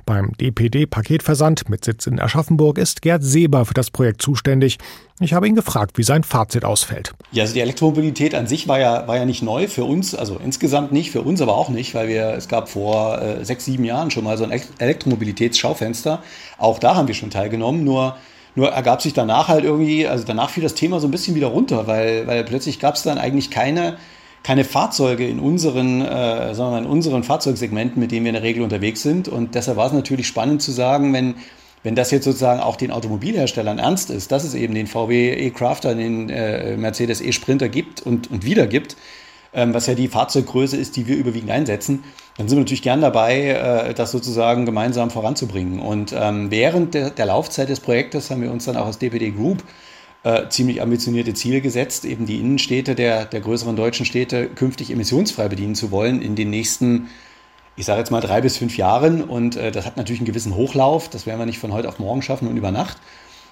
Beim 0.05 0.33
DPD-Paketversand 0.33 1.69
mit 1.69 1.85
Sitz 1.85 2.07
in 2.07 2.19
Aschaffenburg 2.19 2.77
ist 2.77 3.01
Gerd 3.01 3.23
Seber 3.23 3.63
für 3.63 3.73
das 3.73 3.89
Projekt 3.89 4.21
zuständig. 4.21 4.79
Ich 5.21 5.33
habe 5.33 5.47
ihn 5.47 5.55
gefragt, 5.55 5.97
wie 5.97 6.03
sein 6.03 6.23
Fazit 6.23 6.65
ausfällt. 6.65 7.13
Ja, 7.31 7.43
also 7.43 7.53
die 7.53 7.61
Elektromobilität 7.61 8.35
an 8.35 8.47
sich 8.47 8.67
war 8.67 8.79
ja, 8.79 9.07
war 9.07 9.15
ja 9.15 9.23
nicht 9.23 9.43
neu 9.43 9.69
für 9.69 9.85
uns, 9.85 10.13
also 10.13 10.37
insgesamt 10.43 10.91
nicht, 10.91 11.09
für 11.09 11.21
uns 11.21 11.41
aber 11.41 11.55
auch 11.55 11.69
nicht, 11.69 11.95
weil 11.95 12.09
wir, 12.09 12.33
es 12.33 12.49
gab 12.49 12.67
vor 12.67 13.21
äh, 13.21 13.45
sechs, 13.45 13.63
sieben 13.63 13.85
Jahren 13.85 14.11
schon 14.11 14.25
mal 14.25 14.37
so 14.37 14.43
ein 14.43 14.51
Elektromobilitätsschaufenster. 14.79 16.21
Auch 16.57 16.79
da 16.79 16.95
haben 16.95 17.07
wir 17.07 17.15
schon 17.15 17.29
teilgenommen, 17.29 17.85
nur 17.85 18.17
nur 18.55 18.69
ergab 18.69 19.01
sich 19.01 19.13
danach 19.13 19.47
halt 19.47 19.63
irgendwie, 19.63 20.07
also 20.07 20.23
danach 20.25 20.49
fiel 20.49 20.63
das 20.63 20.75
Thema 20.75 20.99
so 20.99 21.07
ein 21.07 21.11
bisschen 21.11 21.35
wieder 21.35 21.47
runter, 21.47 21.87
weil, 21.87 22.27
weil 22.27 22.43
plötzlich 22.43 22.79
gab 22.79 22.95
es 22.95 23.03
dann 23.03 23.17
eigentlich 23.17 23.49
keine, 23.49 23.97
keine 24.43 24.63
Fahrzeuge 24.63 25.27
in 25.27 25.39
unseren, 25.39 26.01
äh, 26.01 26.53
sondern 26.53 26.85
in 26.85 26.89
unseren 26.89 27.23
Fahrzeugsegmenten, 27.23 27.99
mit 27.99 28.11
denen 28.11 28.25
wir 28.25 28.29
in 28.29 28.35
der 28.35 28.43
Regel 28.43 28.61
unterwegs 28.61 29.01
sind. 29.01 29.27
Und 29.27 29.55
deshalb 29.55 29.77
war 29.77 29.87
es 29.87 29.93
natürlich 29.93 30.27
spannend 30.27 30.61
zu 30.61 30.71
sagen, 30.71 31.13
wenn, 31.13 31.35
wenn 31.81 31.95
das 31.95 32.11
jetzt 32.11 32.25
sozusagen 32.25 32.59
auch 32.59 32.75
den 32.75 32.91
Automobilherstellern 32.91 33.79
ernst 33.79 34.09
ist, 34.09 34.31
dass 34.31 34.43
es 34.43 34.53
eben 34.53 34.75
den 34.75 34.87
VW 34.87 35.33
E-Crafter, 35.33 35.95
den 35.95 36.29
äh, 36.29 36.77
Mercedes 36.77 37.21
E-Sprinter 37.21 37.69
gibt 37.69 38.01
und, 38.01 38.29
und 38.29 38.45
wieder 38.45 38.67
gibt, 38.67 38.95
ähm, 39.53 39.73
was 39.73 39.87
ja 39.87 39.95
die 39.95 40.07
Fahrzeuggröße 40.07 40.77
ist, 40.77 40.95
die 40.95 41.07
wir 41.07 41.15
überwiegend 41.15 41.51
einsetzen, 41.51 42.03
dann 42.37 42.47
sind 42.47 42.57
wir 42.57 42.61
natürlich 42.61 42.81
gern 42.81 43.01
dabei, 43.01 43.49
äh, 43.49 43.93
das 43.93 44.11
sozusagen 44.11 44.65
gemeinsam 44.65 45.11
voranzubringen. 45.11 45.79
Und 45.79 46.13
ähm, 46.17 46.49
während 46.49 46.93
der, 46.93 47.11
der 47.11 47.25
Laufzeit 47.27 47.69
des 47.69 47.79
Projektes 47.79 48.31
haben 48.31 48.41
wir 48.41 48.51
uns 48.51 48.65
dann 48.65 48.77
auch 48.77 48.87
als 48.87 48.97
DPD 48.97 49.31
Group 49.31 49.63
äh, 50.23 50.47
ziemlich 50.49 50.81
ambitionierte 50.81 51.33
Ziele 51.33 51.61
gesetzt, 51.61 52.05
eben 52.05 52.25
die 52.25 52.39
Innenstädte 52.39 52.95
der, 52.95 53.25
der 53.25 53.41
größeren 53.41 53.75
deutschen 53.75 54.05
Städte 54.05 54.47
künftig 54.47 54.89
emissionsfrei 54.89 55.47
bedienen 55.49 55.75
zu 55.75 55.91
wollen 55.91 56.21
in 56.21 56.35
den 56.35 56.49
nächsten, 56.49 57.09
ich 57.75 57.85
sage 57.85 57.99
jetzt 57.99 58.11
mal 58.11 58.21
drei 58.21 58.41
bis 58.41 58.57
fünf 58.57 58.77
Jahren. 58.77 59.23
Und 59.23 59.55
äh, 59.55 59.71
das 59.71 59.85
hat 59.85 59.97
natürlich 59.97 60.21
einen 60.21 60.27
gewissen 60.27 60.55
Hochlauf, 60.55 61.09
das 61.09 61.25
werden 61.25 61.39
wir 61.39 61.45
nicht 61.45 61.59
von 61.59 61.73
heute 61.73 61.89
auf 61.89 61.99
morgen 61.99 62.21
schaffen 62.21 62.47
und 62.47 62.57
über 62.57 62.71
Nacht. 62.71 62.97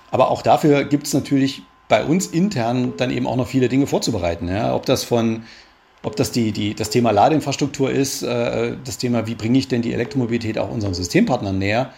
Aber 0.09 0.31
auch 0.31 0.41
dafür 0.41 0.83
gibt 0.83 1.07
es 1.07 1.13
natürlich 1.13 1.63
bei 1.87 2.05
uns 2.05 2.27
intern 2.27 2.93
dann 2.97 3.11
eben 3.11 3.27
auch 3.27 3.35
noch 3.35 3.47
viele 3.47 3.67
Dinge 3.67 3.85
vorzubereiten. 3.85 4.47
Ja? 4.47 4.73
Ob 4.73 4.85
das 4.85 5.03
von 5.03 5.43
ob 6.03 6.15
das 6.15 6.31
die, 6.31 6.51
die, 6.51 6.73
das 6.73 6.89
Thema 6.89 7.11
Ladeinfrastruktur 7.11 7.91
ist, 7.91 8.23
äh, 8.23 8.75
das 8.83 8.97
Thema, 8.97 9.27
wie 9.27 9.35
bringe 9.35 9.57
ich 9.57 9.67
denn 9.67 9.81
die 9.81 9.93
Elektromobilität 9.93 10.57
auch 10.57 10.71
unseren 10.71 10.93
Systempartnern 10.93 11.57
näher, 11.57 11.93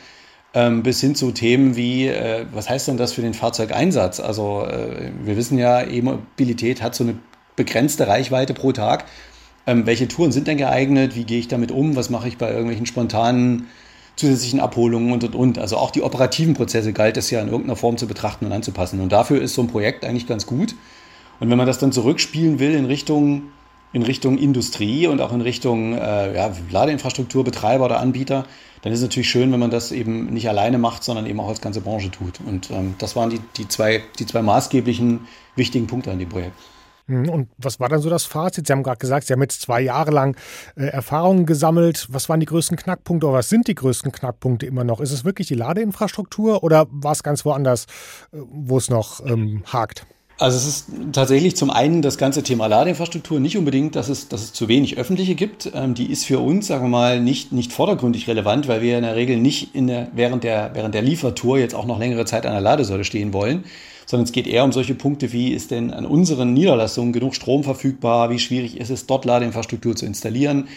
ähm, 0.53 0.83
bis 0.83 0.99
hin 1.01 1.15
zu 1.15 1.31
Themen 1.31 1.75
wie, 1.75 2.07
äh, 2.07 2.45
was 2.51 2.69
heißt 2.69 2.87
denn 2.87 2.97
das 2.97 3.13
für 3.13 3.21
den 3.21 3.33
Fahrzeugeinsatz? 3.33 4.19
Also 4.19 4.65
äh, 4.65 5.11
wir 5.23 5.37
wissen 5.37 5.57
ja, 5.57 5.81
E-Mobilität 5.81 6.81
hat 6.81 6.95
so 6.95 7.03
eine 7.03 7.15
begrenzte 7.55 8.07
Reichweite 8.07 8.53
pro 8.53 8.71
Tag. 8.71 9.05
Ähm, 9.65 9.85
welche 9.85 10.07
Touren 10.07 10.31
sind 10.31 10.47
denn 10.47 10.57
geeignet? 10.57 11.15
Wie 11.15 11.23
gehe 11.23 11.39
ich 11.39 11.47
damit 11.47 11.71
um? 11.71 11.95
Was 11.95 12.09
mache 12.09 12.27
ich 12.27 12.37
bei 12.37 12.49
irgendwelchen 12.49 12.85
spontanen 12.85 13.67
zusätzlichen 14.15 14.59
Abholungen 14.59 15.11
und 15.11 15.23
und 15.23 15.35
und. 15.35 15.57
Also 15.57 15.77
auch 15.77 15.91
die 15.91 16.03
operativen 16.03 16.53
Prozesse 16.53 16.93
galt 16.93 17.17
es 17.17 17.31
ja 17.31 17.41
in 17.41 17.47
irgendeiner 17.47 17.75
Form 17.75 17.97
zu 17.97 18.05
betrachten 18.07 18.45
und 18.45 18.51
anzupassen. 18.51 18.99
Und 18.99 19.11
dafür 19.11 19.41
ist 19.41 19.55
so 19.55 19.61
ein 19.61 19.67
Projekt 19.67 20.05
eigentlich 20.05 20.27
ganz 20.27 20.45
gut. 20.45 20.75
Und 21.39 21.49
wenn 21.49 21.57
man 21.57 21.65
das 21.67 21.79
dann 21.79 21.91
zurückspielen 21.91 22.59
will 22.59 22.75
in 22.75 22.85
Richtung 22.85 23.43
in 23.93 24.01
Richtung 24.01 24.37
Industrie 24.37 25.07
und 25.07 25.21
auch 25.21 25.31
in 25.31 25.41
Richtung 25.41 25.93
äh, 25.93 26.35
ja, 26.35 26.51
Ladeinfrastrukturbetreiber 26.69 27.85
oder 27.85 27.99
Anbieter, 27.99 28.45
dann 28.81 28.91
ist 28.91 28.99
es 28.99 29.03
natürlich 29.03 29.29
schön, 29.29 29.51
wenn 29.51 29.59
man 29.59 29.71
das 29.71 29.91
eben 29.91 30.33
nicht 30.33 30.49
alleine 30.49 30.77
macht, 30.77 31.03
sondern 31.03 31.25
eben 31.25 31.39
auch 31.39 31.47
als 31.47 31.61
ganze 31.61 31.79
Branche 31.79 32.11
tut. 32.11 32.39
Und 32.45 32.69
ähm, 32.71 32.95
das 32.97 33.15
waren 33.15 33.29
die, 33.29 33.39
die, 33.55 33.67
zwei, 33.67 34.01
die 34.19 34.25
zwei 34.25 34.41
maßgeblichen 34.41 35.21
wichtigen 35.55 35.87
Punkte 35.87 36.11
an 36.11 36.19
dem 36.19 36.27
Projekt. 36.27 36.57
Hm, 37.07 37.29
und 37.29 37.49
was 37.57 37.79
war 37.79 37.87
dann 37.87 38.01
so 38.01 38.09
das 38.09 38.25
Fazit? 38.25 38.67
Sie 38.67 38.73
haben 38.73 38.83
gerade 38.83 38.97
gesagt, 38.97 39.27
Sie 39.27 39.33
haben 39.33 39.41
jetzt 39.41 39.61
zwei 39.61 39.81
Jahre 39.81 40.11
lang 40.11 40.37
äh, 40.75 40.85
Erfahrungen 40.85 41.45
gesammelt. 41.45 42.07
Was 42.09 42.29
waren 42.29 42.39
die 42.39 42.45
größten 42.45 42.77
Knackpunkte 42.77 43.27
oder 43.27 43.37
was 43.37 43.49
sind 43.49 43.67
die 43.67 43.75
größten 43.75 44.11
Knackpunkte 44.11 44.65
immer 44.65 44.83
noch? 44.83 45.01
Ist 45.01 45.11
es 45.11 45.23
wirklich 45.23 45.47
die 45.47 45.55
Ladeinfrastruktur 45.55 46.63
oder 46.63 46.87
war 46.89 47.11
es 47.11 47.23
ganz 47.23 47.45
woanders, 47.45 47.85
äh, 48.31 48.37
wo 48.41 48.77
es 48.77 48.89
noch 48.89 49.25
ähm, 49.25 49.63
hakt? 49.71 50.05
Also 50.39 50.57
es 50.57 50.65
ist 50.65 50.85
tatsächlich 51.11 51.55
zum 51.55 51.69
einen 51.69 52.01
das 52.01 52.17
ganze 52.17 52.41
Thema 52.41 52.65
Ladeinfrastruktur 52.65 53.39
nicht 53.39 53.55
unbedingt, 53.55 53.95
dass 53.95 54.09
es, 54.09 54.29
dass 54.29 54.41
es 54.41 54.53
zu 54.53 54.67
wenig 54.67 54.97
öffentliche 54.97 55.35
gibt. 55.35 55.71
Ähm, 55.75 55.93
die 55.93 56.11
ist 56.11 56.25
für 56.25 56.39
uns, 56.39 56.67
sagen 56.67 56.85
wir 56.85 56.89
mal, 56.89 57.21
nicht, 57.21 57.51
nicht 57.51 57.71
vordergründig 57.71 58.27
relevant, 58.27 58.67
weil 58.67 58.81
wir 58.81 58.97
in 58.97 59.03
der 59.03 59.15
Regel 59.15 59.37
nicht 59.37 59.75
in 59.75 59.87
der, 59.87 60.07
während, 60.13 60.43
der, 60.43 60.71
während 60.73 60.95
der 60.95 61.03
Liefertour 61.03 61.59
jetzt 61.59 61.75
auch 61.75 61.85
noch 61.85 61.99
längere 61.99 62.25
Zeit 62.25 62.45
an 62.47 62.53
der 62.53 62.61
Ladesäule 62.61 63.03
stehen 63.03 63.31
wollen, 63.31 63.63
sondern 64.07 64.25
es 64.25 64.31
geht 64.31 64.47
eher 64.47 64.63
um 64.63 64.71
solche 64.71 64.95
Punkte 64.95 65.31
wie, 65.33 65.53
ist 65.53 65.69
denn 65.69 65.91
an 65.91 66.05
unseren 66.05 66.53
Niederlassungen 66.53 67.13
genug 67.13 67.35
Strom 67.35 67.63
verfügbar? 67.63 68.31
Wie 68.31 68.39
schwierig 68.39 68.77
ist 68.77 68.89
es, 68.89 69.05
dort 69.05 69.25
Ladeinfrastruktur 69.25 69.95
zu 69.95 70.07
installieren? 70.07 70.67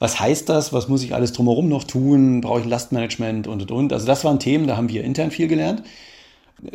Was 0.00 0.18
heißt 0.18 0.48
das? 0.48 0.72
Was 0.72 0.88
muss 0.88 1.04
ich 1.04 1.14
alles 1.14 1.32
drumherum 1.32 1.68
noch 1.68 1.84
tun? 1.84 2.40
Brauche 2.40 2.60
ich 2.60 2.66
Lastmanagement 2.66 3.46
und, 3.46 3.62
und, 3.62 3.70
und? 3.70 3.92
Also 3.92 4.06
das 4.06 4.24
waren 4.24 4.40
Themen, 4.40 4.66
da 4.66 4.76
haben 4.76 4.88
wir 4.88 5.04
intern 5.04 5.30
viel 5.30 5.46
gelernt. 5.46 5.84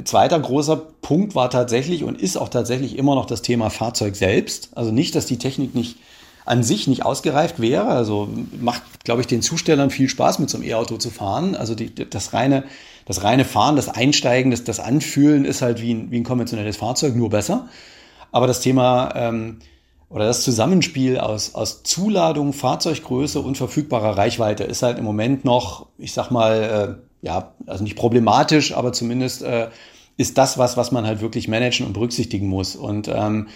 Zweiter 0.03 0.39
großer 0.39 0.75
Punkt 0.75 1.35
war 1.35 1.49
tatsächlich 1.49 2.03
und 2.03 2.21
ist 2.21 2.37
auch 2.37 2.49
tatsächlich 2.49 2.97
immer 2.97 3.15
noch 3.15 3.25
das 3.25 3.41
Thema 3.41 3.69
Fahrzeug 3.69 4.15
selbst. 4.15 4.69
Also 4.75 4.91
nicht, 4.91 5.15
dass 5.15 5.25
die 5.25 5.37
Technik 5.37 5.73
nicht 5.73 5.97
an 6.45 6.63
sich 6.63 6.87
nicht 6.87 7.05
ausgereift 7.05 7.59
wäre. 7.59 7.87
Also 7.87 8.27
macht, 8.59 8.81
glaube 9.03 9.21
ich, 9.21 9.27
den 9.27 9.41
Zustellern 9.41 9.89
viel 9.89 10.09
Spaß, 10.09 10.39
mit 10.39 10.49
so 10.49 10.57
einem 10.57 10.67
E-Auto 10.67 10.97
zu 10.97 11.09
fahren. 11.09 11.55
Also 11.55 11.75
die, 11.75 11.93
das, 11.93 12.33
reine, 12.33 12.63
das 13.05 13.23
reine 13.23 13.45
Fahren, 13.45 13.75
das 13.75 13.89
Einsteigen, 13.89 14.51
das, 14.51 14.63
das 14.63 14.79
Anfühlen 14.79 15.45
ist 15.45 15.61
halt 15.61 15.81
wie 15.81 15.93
ein, 15.93 16.11
wie 16.11 16.17
ein 16.17 16.23
konventionelles 16.23 16.77
Fahrzeug, 16.77 17.15
nur 17.15 17.29
besser. 17.29 17.67
Aber 18.31 18.47
das 18.47 18.61
Thema 18.61 19.13
ähm, 19.15 19.59
oder 20.09 20.25
das 20.25 20.43
Zusammenspiel 20.43 21.19
aus, 21.19 21.53
aus 21.53 21.83
Zuladung, 21.83 22.53
Fahrzeuggröße 22.53 23.39
und 23.39 23.57
verfügbarer 23.57 24.17
Reichweite 24.17 24.63
ist 24.63 24.81
halt 24.81 24.97
im 24.97 25.05
Moment 25.05 25.45
noch, 25.45 25.85
ich 25.97 26.13
sag 26.13 26.31
mal, 26.31 26.97
äh, 26.99 27.08
ja, 27.21 27.53
also 27.65 27.83
nicht 27.83 27.95
problematisch, 27.95 28.73
aber 28.73 28.93
zumindest 28.93 29.41
äh, 29.41 29.69
ist 30.17 30.37
das 30.37 30.57
was, 30.57 30.77
was 30.77 30.91
man 30.91 31.05
halt 31.05 31.21
wirklich 31.21 31.47
managen 31.47 31.85
und 31.85 31.93
berücksichtigen 31.93 32.47
muss. 32.47 32.75
Und 32.75 33.07
ähm, 33.07 33.47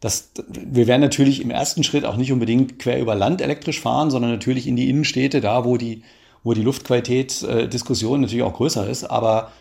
das, 0.00 0.32
wir 0.48 0.86
werden 0.86 1.00
natürlich 1.00 1.40
im 1.40 1.50
ersten 1.50 1.84
Schritt 1.84 2.04
auch 2.04 2.16
nicht 2.16 2.32
unbedingt 2.32 2.78
quer 2.78 3.00
über 3.00 3.14
Land 3.14 3.40
elektrisch 3.40 3.80
fahren, 3.80 4.10
sondern 4.10 4.32
natürlich 4.32 4.66
in 4.66 4.76
die 4.76 4.88
Innenstädte, 4.88 5.40
da 5.40 5.64
wo 5.64 5.76
die, 5.76 6.02
wo 6.42 6.54
die 6.54 6.62
Luftqualitätsdiskussion 6.62 8.18
äh, 8.18 8.22
natürlich 8.22 8.44
auch 8.44 8.54
größer 8.54 8.88
ist. 8.88 9.04
Aber 9.04 9.52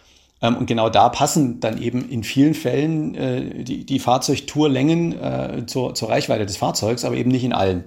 ähm, 0.42 0.58
und 0.58 0.66
genau 0.66 0.90
da 0.90 1.10
passen 1.10 1.60
dann 1.60 1.80
eben 1.82 2.10
in 2.10 2.24
vielen 2.24 2.56
Fällen 2.56 3.16
äh, 3.16 3.64
die, 3.64 3.86
die 3.86 4.00
Fahrzeugtourlängen 4.00 5.20
äh, 5.20 5.64
zur, 5.68 5.94
zur 5.94 6.10
Reichweite 6.10 6.46
des 6.46 6.58
Fahrzeugs, 6.58 7.06
aber 7.06 7.16
eben 7.16 7.30
nicht 7.30 7.44
in 7.44 7.54
allen. 7.54 7.84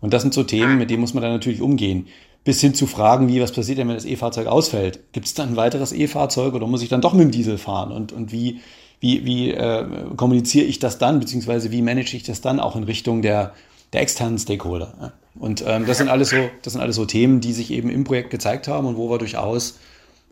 Und 0.00 0.14
das 0.14 0.22
sind 0.22 0.32
so 0.32 0.44
Themen, 0.44 0.78
mit 0.78 0.90
denen 0.90 1.00
muss 1.00 1.12
man 1.12 1.22
dann 1.22 1.32
natürlich 1.32 1.60
umgehen 1.60 2.06
bis 2.48 2.62
hin 2.62 2.72
zu 2.72 2.86
Fragen 2.86 3.28
wie, 3.28 3.42
was 3.42 3.52
passiert 3.52 3.76
denn, 3.76 3.88
wenn 3.88 3.94
das 3.94 4.06
E-Fahrzeug 4.06 4.46
ausfällt? 4.46 5.12
Gibt 5.12 5.26
es 5.26 5.34
dann 5.34 5.50
ein 5.50 5.56
weiteres 5.56 5.92
E-Fahrzeug 5.92 6.54
oder 6.54 6.66
muss 6.66 6.80
ich 6.80 6.88
dann 6.88 7.02
doch 7.02 7.12
mit 7.12 7.24
dem 7.24 7.30
Diesel 7.30 7.58
fahren? 7.58 7.92
Und, 7.92 8.10
und 8.10 8.32
wie, 8.32 8.60
wie, 9.00 9.26
wie 9.26 9.50
äh, 9.50 9.84
kommuniziere 10.16 10.64
ich 10.64 10.78
das 10.78 10.96
dann, 10.96 11.20
beziehungsweise 11.20 11.72
wie 11.72 11.82
manage 11.82 12.16
ich 12.16 12.22
das 12.22 12.40
dann 12.40 12.58
auch 12.58 12.74
in 12.74 12.84
Richtung 12.84 13.20
der, 13.20 13.52
der 13.92 14.00
externen 14.00 14.38
Stakeholder? 14.38 15.12
Und 15.38 15.62
ähm, 15.66 15.84
das, 15.84 15.98
sind 15.98 16.08
alles 16.08 16.30
so, 16.30 16.36
das 16.62 16.72
sind 16.72 16.80
alles 16.80 16.96
so 16.96 17.04
Themen, 17.04 17.42
die 17.42 17.52
sich 17.52 17.70
eben 17.70 17.90
im 17.90 18.04
Projekt 18.04 18.30
gezeigt 18.30 18.66
haben 18.66 18.86
und 18.86 18.96
wo 18.96 19.10
wir 19.10 19.18
durchaus 19.18 19.76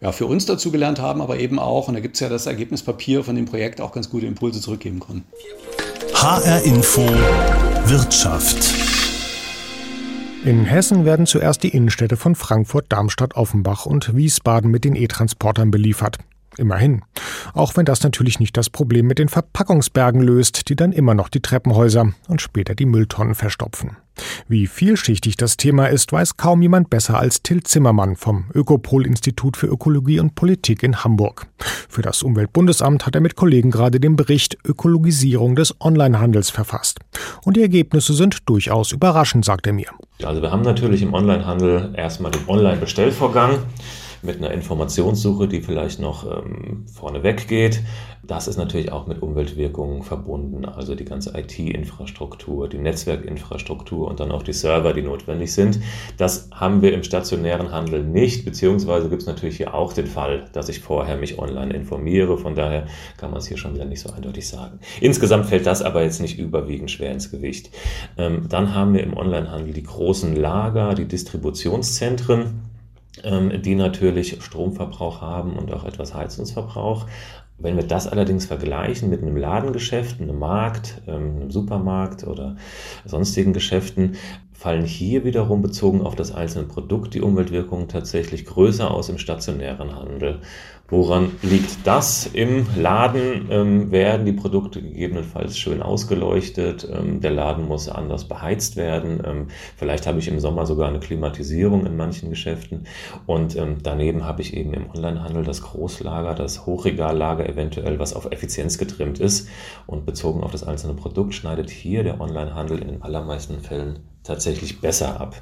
ja, 0.00 0.10
für 0.10 0.24
uns 0.24 0.46
dazu 0.46 0.70
gelernt 0.70 0.98
haben, 0.98 1.20
aber 1.20 1.38
eben 1.38 1.58
auch, 1.58 1.86
und 1.88 1.92
da 1.92 2.00
gibt 2.00 2.14
es 2.14 2.20
ja 2.20 2.30
das 2.30 2.46
Ergebnispapier 2.46 3.24
von 3.24 3.36
dem 3.36 3.44
Projekt, 3.44 3.82
auch 3.82 3.92
ganz 3.92 4.08
gute 4.08 4.24
Impulse 4.24 4.62
zurückgeben 4.62 5.00
konnten. 5.00 5.26
HR 6.14 6.62
Info 6.62 7.06
Wirtschaft. 7.84 8.85
In 10.46 10.64
Hessen 10.64 11.04
werden 11.04 11.26
zuerst 11.26 11.64
die 11.64 11.70
Innenstädte 11.70 12.16
von 12.16 12.36
Frankfurt, 12.36 12.92
Darmstadt, 12.92 13.34
Offenbach 13.34 13.84
und 13.84 14.14
Wiesbaden 14.14 14.70
mit 14.70 14.84
den 14.84 14.94
E-Transportern 14.94 15.72
beliefert. 15.72 16.18
Immerhin. 16.56 17.02
Auch 17.56 17.74
wenn 17.74 17.86
das 17.86 18.02
natürlich 18.02 18.38
nicht 18.38 18.54
das 18.58 18.68
Problem 18.68 19.06
mit 19.06 19.18
den 19.18 19.30
Verpackungsbergen 19.30 20.20
löst, 20.20 20.68
die 20.68 20.76
dann 20.76 20.92
immer 20.92 21.14
noch 21.14 21.30
die 21.30 21.40
Treppenhäuser 21.40 22.12
und 22.28 22.42
später 22.42 22.74
die 22.74 22.84
Mülltonnen 22.84 23.34
verstopfen. 23.34 23.96
Wie 24.46 24.66
vielschichtig 24.66 25.38
das 25.38 25.56
Thema 25.56 25.86
ist, 25.86 26.12
weiß 26.12 26.36
kaum 26.36 26.60
jemand 26.60 26.90
besser 26.90 27.18
als 27.18 27.42
Till 27.42 27.62
Zimmermann 27.62 28.16
vom 28.16 28.44
Ökopol-Institut 28.54 29.56
für 29.56 29.68
Ökologie 29.68 30.20
und 30.20 30.34
Politik 30.34 30.82
in 30.82 31.02
Hamburg. 31.02 31.46
Für 31.88 32.02
das 32.02 32.22
Umweltbundesamt 32.22 33.06
hat 33.06 33.14
er 33.14 33.22
mit 33.22 33.36
Kollegen 33.36 33.70
gerade 33.70 34.00
den 34.00 34.16
Bericht 34.16 34.58
Ökologisierung 34.62 35.56
des 35.56 35.74
Onlinehandels 35.80 36.50
verfasst. 36.50 36.98
Und 37.46 37.56
die 37.56 37.62
Ergebnisse 37.62 38.12
sind 38.12 38.50
durchaus 38.50 38.92
überraschend, 38.92 39.46
sagt 39.46 39.66
er 39.66 39.72
mir. 39.72 39.88
Also 40.22 40.42
wir 40.42 40.50
haben 40.50 40.62
natürlich 40.62 41.00
im 41.00 41.14
Onlinehandel 41.14 41.94
erstmal 41.96 42.32
den 42.32 42.46
Online-Bestellvorgang. 42.48 43.60
Mit 44.22 44.36
einer 44.38 44.50
Informationssuche, 44.50 45.48
die 45.48 45.60
vielleicht 45.60 46.00
noch 46.00 46.24
ähm, 46.24 46.84
vorneweg 46.92 47.48
geht. 47.48 47.82
Das 48.26 48.48
ist 48.48 48.56
natürlich 48.56 48.90
auch 48.90 49.06
mit 49.06 49.22
Umweltwirkungen 49.22 50.02
verbunden, 50.02 50.64
also 50.64 50.94
die 50.94 51.04
ganze 51.04 51.38
IT-Infrastruktur, 51.38 52.68
die 52.68 52.78
Netzwerkinfrastruktur 52.78 54.08
und 54.08 54.18
dann 54.18 54.32
auch 54.32 54.42
die 54.42 54.52
Server, 54.52 54.92
die 54.92 55.02
notwendig 55.02 55.52
sind. 55.52 55.78
Das 56.16 56.48
haben 56.52 56.82
wir 56.82 56.92
im 56.92 57.04
stationären 57.04 57.70
Handel 57.70 58.02
nicht, 58.02 58.44
beziehungsweise 58.44 59.08
gibt 59.08 59.22
es 59.22 59.28
natürlich 59.28 59.58
hier 59.58 59.74
auch 59.74 59.92
den 59.92 60.06
Fall, 60.06 60.46
dass 60.52 60.68
ich 60.68 60.80
vorher 60.80 61.16
mich 61.16 61.38
online 61.38 61.72
informiere. 61.72 62.36
Von 62.38 62.56
daher 62.56 62.86
kann 63.16 63.30
man 63.30 63.38
es 63.38 63.46
hier 63.46 63.58
schon 63.58 63.74
wieder 63.74 63.84
nicht 63.84 64.00
so 64.00 64.12
eindeutig 64.12 64.48
sagen. 64.48 64.80
Insgesamt 65.00 65.46
fällt 65.46 65.66
das 65.66 65.82
aber 65.82 66.02
jetzt 66.02 66.20
nicht 66.20 66.38
überwiegend 66.38 66.90
schwer 66.90 67.12
ins 67.12 67.30
Gewicht. 67.30 67.70
Ähm, 68.18 68.46
dann 68.48 68.74
haben 68.74 68.94
wir 68.94 69.04
im 69.04 69.16
Onlinehandel 69.16 69.72
die 69.72 69.84
großen 69.84 70.34
Lager, 70.34 70.94
die 70.94 71.06
Distributionszentren 71.06 72.65
die 73.24 73.74
natürlich 73.74 74.42
Stromverbrauch 74.42 75.20
haben 75.20 75.56
und 75.56 75.72
auch 75.72 75.84
etwas 75.84 76.14
Heizungsverbrauch. 76.14 77.06
Wenn 77.58 77.76
wir 77.76 77.84
das 77.84 78.06
allerdings 78.06 78.46
vergleichen 78.46 79.08
mit 79.08 79.22
einem 79.22 79.36
Ladengeschäft, 79.36 80.20
einem 80.20 80.38
Markt, 80.38 81.00
ähm, 81.06 81.36
einem 81.36 81.50
Supermarkt 81.50 82.26
oder 82.26 82.56
sonstigen 83.06 83.54
Geschäften, 83.54 84.16
fallen 84.56 84.84
hier 84.86 85.24
wiederum 85.24 85.60
bezogen 85.60 86.00
auf 86.00 86.14
das 86.14 86.34
einzelne 86.34 86.66
Produkt 86.66 87.14
die 87.14 87.20
Umweltwirkungen 87.20 87.88
tatsächlich 87.88 88.46
größer 88.46 88.90
aus 88.90 89.08
im 89.08 89.18
stationären 89.18 89.94
Handel. 89.94 90.40
Woran 90.88 91.32
liegt 91.42 91.84
das? 91.84 92.26
Im 92.26 92.64
Laden 92.76 93.48
ähm, 93.50 93.90
werden 93.90 94.24
die 94.24 94.32
Produkte 94.32 94.80
gegebenenfalls 94.80 95.58
schön 95.58 95.82
ausgeleuchtet. 95.82 96.88
Ähm, 96.88 97.20
der 97.20 97.32
Laden 97.32 97.66
muss 97.66 97.88
anders 97.88 98.28
beheizt 98.28 98.76
werden. 98.76 99.20
Ähm, 99.26 99.46
vielleicht 99.76 100.06
habe 100.06 100.20
ich 100.20 100.28
im 100.28 100.38
Sommer 100.38 100.64
sogar 100.64 100.88
eine 100.88 101.00
Klimatisierung 101.00 101.86
in 101.86 101.96
manchen 101.96 102.30
Geschäften. 102.30 102.84
Und 103.26 103.56
ähm, 103.56 103.78
daneben 103.82 104.24
habe 104.24 104.42
ich 104.42 104.56
eben 104.56 104.74
im 104.74 104.88
Onlinehandel 104.88 105.42
das 105.42 105.62
Großlager, 105.62 106.34
das 106.34 106.66
Hochregallager 106.66 107.48
eventuell, 107.48 107.98
was 107.98 108.14
auf 108.14 108.30
Effizienz 108.30 108.78
getrimmt 108.78 109.18
ist. 109.18 109.48
Und 109.86 110.06
bezogen 110.06 110.44
auf 110.44 110.52
das 110.52 110.62
einzelne 110.62 110.94
Produkt 110.94 111.34
schneidet 111.34 111.68
hier 111.68 112.04
der 112.04 112.20
Onlinehandel 112.20 112.78
in 112.78 112.86
den 112.86 113.02
allermeisten 113.02 113.58
Fällen 113.58 113.98
tatsächlich 114.26 114.80
besser 114.80 115.20
ab. 115.20 115.36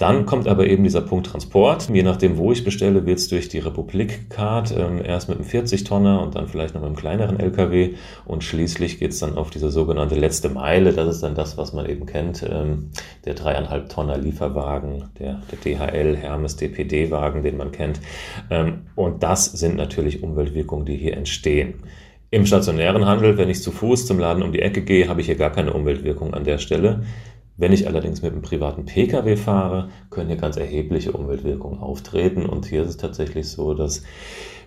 Dann 0.00 0.24
kommt 0.24 0.48
aber 0.48 0.66
eben 0.66 0.82
dieser 0.82 1.02
Punkt 1.02 1.26
Transport. 1.26 1.90
Je 1.92 2.02
nachdem, 2.02 2.38
wo 2.38 2.52
ich 2.52 2.64
bestelle, 2.64 3.04
wird 3.04 3.18
es 3.18 3.28
durch 3.28 3.50
die 3.50 3.58
Republik-Card 3.58 4.74
ähm, 4.74 5.04
erst 5.04 5.28
mit 5.28 5.36
einem 5.36 5.46
40-Tonner 5.46 6.22
und 6.22 6.36
dann 6.36 6.48
vielleicht 6.48 6.72
noch 6.72 6.80
mit 6.80 6.88
einem 6.88 6.96
kleineren 6.96 7.38
LKW 7.38 7.96
und 8.24 8.42
schließlich 8.42 8.98
geht 8.98 9.10
es 9.10 9.18
dann 9.18 9.36
auf 9.36 9.50
diese 9.50 9.70
sogenannte 9.70 10.14
letzte 10.14 10.48
Meile. 10.48 10.94
Das 10.94 11.16
ist 11.16 11.22
dann 11.22 11.34
das, 11.34 11.58
was 11.58 11.74
man 11.74 11.84
eben 11.84 12.06
kennt, 12.06 12.42
ähm, 12.50 12.92
der 13.26 13.34
dreieinhalb 13.34 13.90
Tonner 13.90 14.16
Lieferwagen, 14.16 15.10
der, 15.18 15.42
der 15.50 15.58
DHL 15.58 16.16
Hermes 16.16 16.56
DPD-Wagen, 16.56 17.42
den 17.42 17.58
man 17.58 17.70
kennt. 17.70 18.00
Ähm, 18.48 18.86
und 18.96 19.22
das 19.22 19.52
sind 19.52 19.76
natürlich 19.76 20.22
Umweltwirkungen, 20.22 20.86
die 20.86 20.96
hier 20.96 21.14
entstehen. 21.14 21.74
Im 22.32 22.46
stationären 22.46 23.04
Handel, 23.06 23.36
wenn 23.36 23.50
ich 23.50 23.60
zu 23.60 23.72
Fuß 23.72 24.06
zum 24.06 24.18
Laden 24.18 24.42
um 24.42 24.52
die 24.52 24.62
Ecke 24.62 24.82
gehe, 24.82 25.08
habe 25.08 25.20
ich 25.20 25.26
hier 25.26 25.34
gar 25.34 25.50
keine 25.50 25.74
Umweltwirkung 25.74 26.32
an 26.32 26.44
der 26.44 26.58
Stelle. 26.58 27.02
Wenn 27.60 27.74
ich 27.74 27.86
allerdings 27.86 28.22
mit 28.22 28.32
einem 28.32 28.40
privaten 28.40 28.86
Pkw 28.86 29.36
fahre, 29.36 29.90
können 30.08 30.28
hier 30.28 30.38
ganz 30.38 30.56
erhebliche 30.56 31.12
Umweltwirkungen 31.12 31.78
auftreten. 31.78 32.46
Und 32.46 32.64
hier 32.64 32.82
ist 32.84 32.88
es 32.88 32.96
tatsächlich 32.96 33.50
so, 33.50 33.74
dass 33.74 34.02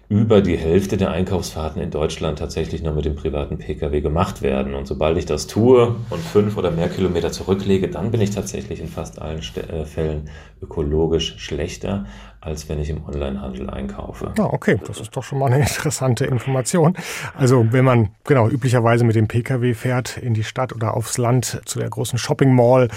über 0.10 0.42
die 0.42 0.58
Hälfte 0.58 0.98
der 0.98 1.12
Einkaufsfahrten 1.12 1.82
in 1.82 1.90
Deutschland 1.90 2.38
tatsächlich 2.38 2.84
noch 2.84 2.94
mit 2.94 3.06
dem 3.06 3.16
privaten 3.16 3.58
Pkw 3.58 4.02
gemacht 4.02 4.42
werden. 4.42 4.76
Und 4.76 4.86
sobald 4.86 5.18
ich 5.18 5.26
das 5.26 5.48
tue 5.48 5.96
und 6.10 6.20
fünf 6.20 6.58
oder 6.58 6.72
mehr 6.72 6.90
Kilometer 6.90 7.32
zurücklege, 7.32 7.88
dann 7.88 8.12
bin 8.12 8.22
ich 8.22 8.32
tatsächlich 8.32 8.80
in 8.80 8.88
fast 8.88 9.22
allen 9.22 9.40
äh, 9.40 9.86
Fällen 9.86 10.30
ökologisch 10.62 11.36
schlechter, 11.38 12.06
als 12.42 12.68
wenn 12.68 12.80
ich 12.80 12.90
im 12.90 13.04
Onlinehandel 13.06 13.70
einkaufe. 13.70 14.34
Ah, 14.38 14.50
okay, 14.52 14.80
das 14.86 15.00
ist 15.00 15.16
doch 15.16 15.24
schon 15.24 15.40
mal 15.40 15.52
eine 15.52 15.60
interessante 15.64 16.26
Information. 16.26 16.96
Also 17.36 17.66
wenn 17.72 17.86
man 17.86 18.10
genau 18.26 18.50
üblicherweise 18.50 19.06
mit 19.06 19.16
dem 19.16 19.28
Pkw 19.28 19.74
fährt 19.74 20.18
in 20.18 20.34
die 20.34 20.44
Stadt 20.44 20.74
oder 20.74 20.96
aufs 20.96 21.18
Land 21.18 21.62
zu 21.66 21.80
der 21.80 21.90
großen 21.90 22.20
Shopping 22.20 22.54
Mall, 22.54 22.90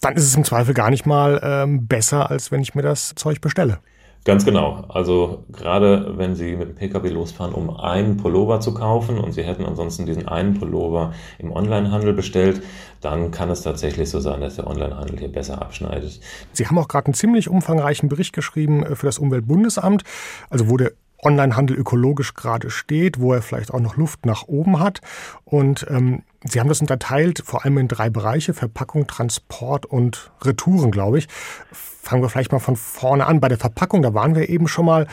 dann 0.00 0.14
ist 0.14 0.24
es 0.24 0.36
im 0.36 0.44
Zweifel 0.44 0.74
gar 0.74 0.90
nicht 0.90 1.06
mal 1.06 1.40
ähm, 1.42 1.86
besser, 1.86 2.30
als 2.30 2.52
wenn 2.52 2.60
ich 2.60 2.74
mir 2.74 2.82
das 2.82 3.14
Zeug 3.14 3.40
bestelle. 3.40 3.78
Ganz 4.24 4.44
genau. 4.44 4.84
Also 4.88 5.44
gerade 5.50 6.18
wenn 6.18 6.34
Sie 6.34 6.54
mit 6.54 6.68
dem 6.68 6.74
Pkw 6.74 7.08
losfahren, 7.08 7.54
um 7.54 7.70
einen 7.70 8.18
Pullover 8.18 8.60
zu 8.60 8.74
kaufen 8.74 9.18
und 9.18 9.32
Sie 9.32 9.42
hätten 9.42 9.64
ansonsten 9.64 10.04
diesen 10.04 10.28
einen 10.28 10.58
Pullover 10.58 11.14
im 11.38 11.50
Onlinehandel 11.52 12.12
bestellt, 12.12 12.62
dann 13.00 13.30
kann 13.30 13.48
es 13.48 13.62
tatsächlich 13.62 14.10
so 14.10 14.20
sein, 14.20 14.42
dass 14.42 14.56
der 14.56 14.66
Onlinehandel 14.66 15.18
hier 15.18 15.32
besser 15.32 15.62
abschneidet. 15.62 16.20
Sie 16.52 16.66
haben 16.66 16.76
auch 16.76 16.88
gerade 16.88 17.06
einen 17.06 17.14
ziemlich 17.14 17.48
umfangreichen 17.48 18.10
Bericht 18.10 18.34
geschrieben 18.34 18.84
äh, 18.84 18.94
für 18.94 19.06
das 19.06 19.18
Umweltbundesamt, 19.18 20.02
also 20.50 20.68
wo 20.68 20.76
der 20.76 20.92
Onlinehandel 21.22 21.76
ökologisch 21.76 22.34
gerade 22.34 22.70
steht, 22.70 23.20
wo 23.20 23.32
er 23.32 23.42
vielleicht 23.42 23.72
auch 23.72 23.80
noch 23.80 23.96
Luft 23.96 24.26
nach 24.26 24.48
oben 24.48 24.80
hat. 24.80 25.00
Und 25.44 25.86
ähm, 25.88 26.22
Sie 26.44 26.58
haben 26.58 26.68
das 26.68 26.80
unterteilt 26.80 27.42
vor 27.44 27.64
allem 27.64 27.76
in 27.76 27.88
drei 27.88 28.08
Bereiche, 28.08 28.54
Verpackung, 28.54 29.06
Transport 29.06 29.84
und 29.84 30.32
Retouren, 30.40 30.90
glaube 30.90 31.18
ich. 31.18 31.28
Fangen 31.70 32.22
wir 32.22 32.30
vielleicht 32.30 32.50
mal 32.50 32.60
von 32.60 32.76
vorne 32.76 33.26
an. 33.26 33.40
Bei 33.40 33.48
der 33.48 33.58
Verpackung, 33.58 34.00
da 34.00 34.14
waren 34.14 34.34
wir 34.34 34.48
eben 34.48 34.66
schon 34.66 34.86
mal, 34.86 35.06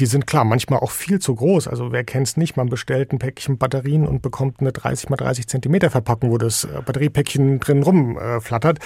die 0.00 0.06
sind 0.06 0.26
klar 0.26 0.44
manchmal 0.44 0.80
auch 0.80 0.90
viel 0.90 1.20
zu 1.20 1.36
groß. 1.36 1.68
Also 1.68 1.92
wer 1.92 2.02
kennt 2.02 2.26
es 2.26 2.36
nicht, 2.36 2.56
man 2.56 2.68
bestellt 2.68 3.12
ein 3.12 3.20
Päckchen 3.20 3.58
Batterien 3.58 4.08
und 4.08 4.22
bekommt 4.22 4.60
eine 4.60 4.72
30 4.72 5.08
mal 5.08 5.16
30 5.16 5.46
Zentimeter 5.46 5.88
Verpackung, 5.88 6.32
wo 6.32 6.38
das 6.38 6.64
äh, 6.64 6.80
Batteriepäckchen 6.84 7.60
drin 7.60 7.84
rumflattert. 7.84 8.80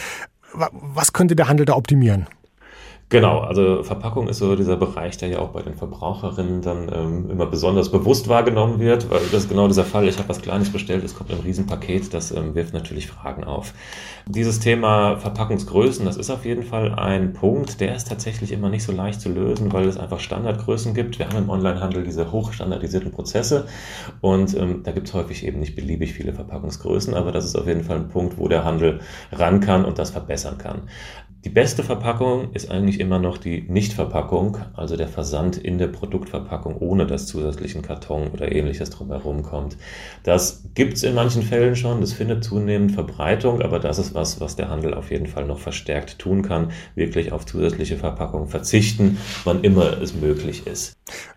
Was 0.52 1.14
könnte 1.14 1.34
der 1.34 1.48
Handel 1.48 1.64
da 1.64 1.74
optimieren? 1.74 2.26
Genau, 3.08 3.38
also 3.38 3.84
Verpackung 3.84 4.26
ist 4.26 4.38
so 4.38 4.56
dieser 4.56 4.76
Bereich, 4.76 5.16
der 5.16 5.28
ja 5.28 5.38
auch 5.38 5.50
bei 5.50 5.62
den 5.62 5.74
Verbraucherinnen 5.74 6.60
dann 6.60 6.90
ähm, 6.92 7.30
immer 7.30 7.46
besonders 7.46 7.92
bewusst 7.92 8.26
wahrgenommen 8.26 8.80
wird, 8.80 9.08
weil 9.10 9.20
das 9.30 9.44
ist 9.44 9.48
genau 9.48 9.68
dieser 9.68 9.84
Fall, 9.84 10.08
ich 10.08 10.18
habe 10.18 10.28
was 10.28 10.42
Kleines 10.42 10.70
bestellt, 10.70 11.04
es 11.04 11.14
kommt 11.14 11.30
ein 11.30 11.38
Riesenpaket, 11.38 12.12
das 12.12 12.32
ähm, 12.32 12.56
wirft 12.56 12.74
natürlich 12.74 13.06
Fragen 13.06 13.44
auf. 13.44 13.74
Dieses 14.26 14.58
Thema 14.58 15.18
Verpackungsgrößen, 15.18 16.04
das 16.04 16.16
ist 16.16 16.30
auf 16.30 16.44
jeden 16.44 16.64
Fall 16.64 16.96
ein 16.96 17.32
Punkt, 17.32 17.80
der 17.80 17.94
ist 17.94 18.08
tatsächlich 18.08 18.50
immer 18.50 18.70
nicht 18.70 18.82
so 18.82 18.90
leicht 18.90 19.20
zu 19.20 19.28
lösen, 19.28 19.72
weil 19.72 19.86
es 19.86 19.98
einfach 19.98 20.18
Standardgrößen 20.18 20.92
gibt. 20.92 21.20
Wir 21.20 21.28
haben 21.28 21.38
im 21.38 21.48
Onlinehandel 21.48 22.02
diese 22.02 22.32
hochstandardisierten 22.32 23.12
Prozesse 23.12 23.68
und 24.20 24.56
ähm, 24.56 24.80
da 24.82 24.90
gibt 24.90 25.06
es 25.06 25.14
häufig 25.14 25.46
eben 25.46 25.60
nicht 25.60 25.76
beliebig 25.76 26.12
viele 26.12 26.32
Verpackungsgrößen, 26.32 27.14
aber 27.14 27.30
das 27.30 27.44
ist 27.44 27.54
auf 27.54 27.68
jeden 27.68 27.84
Fall 27.84 27.98
ein 27.98 28.08
Punkt, 28.08 28.36
wo 28.36 28.48
der 28.48 28.64
Handel 28.64 28.98
ran 29.30 29.60
kann 29.60 29.84
und 29.84 30.00
das 30.00 30.10
verbessern 30.10 30.58
kann. 30.58 30.88
Die 31.46 31.52
beste 31.52 31.84
Verpackung 31.84 32.50
ist 32.54 32.72
eigentlich 32.72 32.98
immer 32.98 33.20
noch 33.20 33.38
die 33.38 33.62
Nichtverpackung, 33.68 34.58
also 34.74 34.96
der 34.96 35.06
Versand 35.06 35.56
in 35.56 35.78
der 35.78 35.86
Produktverpackung, 35.86 36.76
ohne 36.78 37.06
dass 37.06 37.28
zusätzlichen 37.28 37.82
Karton 37.82 38.32
oder 38.32 38.50
ähnliches 38.50 38.90
drumherum 38.90 39.44
kommt. 39.44 39.76
Das 40.24 40.64
gibt 40.74 40.94
es 40.94 41.04
in 41.04 41.14
manchen 41.14 41.42
Fällen 41.42 41.76
schon, 41.76 42.00
das 42.00 42.12
findet 42.12 42.42
zunehmend 42.42 42.90
Verbreitung, 42.90 43.62
aber 43.62 43.78
das 43.78 44.00
ist 44.00 44.12
was, 44.12 44.40
was 44.40 44.56
der 44.56 44.70
Handel 44.70 44.92
auf 44.92 45.12
jeden 45.12 45.28
Fall 45.28 45.46
noch 45.46 45.60
verstärkt 45.60 46.18
tun 46.18 46.42
kann, 46.42 46.72
wirklich 46.96 47.30
auf 47.30 47.46
zusätzliche 47.46 47.96
Verpackung 47.96 48.48
verzichten, 48.48 49.18
wann 49.44 49.62
immer 49.62 50.02
es 50.02 50.16
möglich 50.16 50.66
ist. 50.66 50.94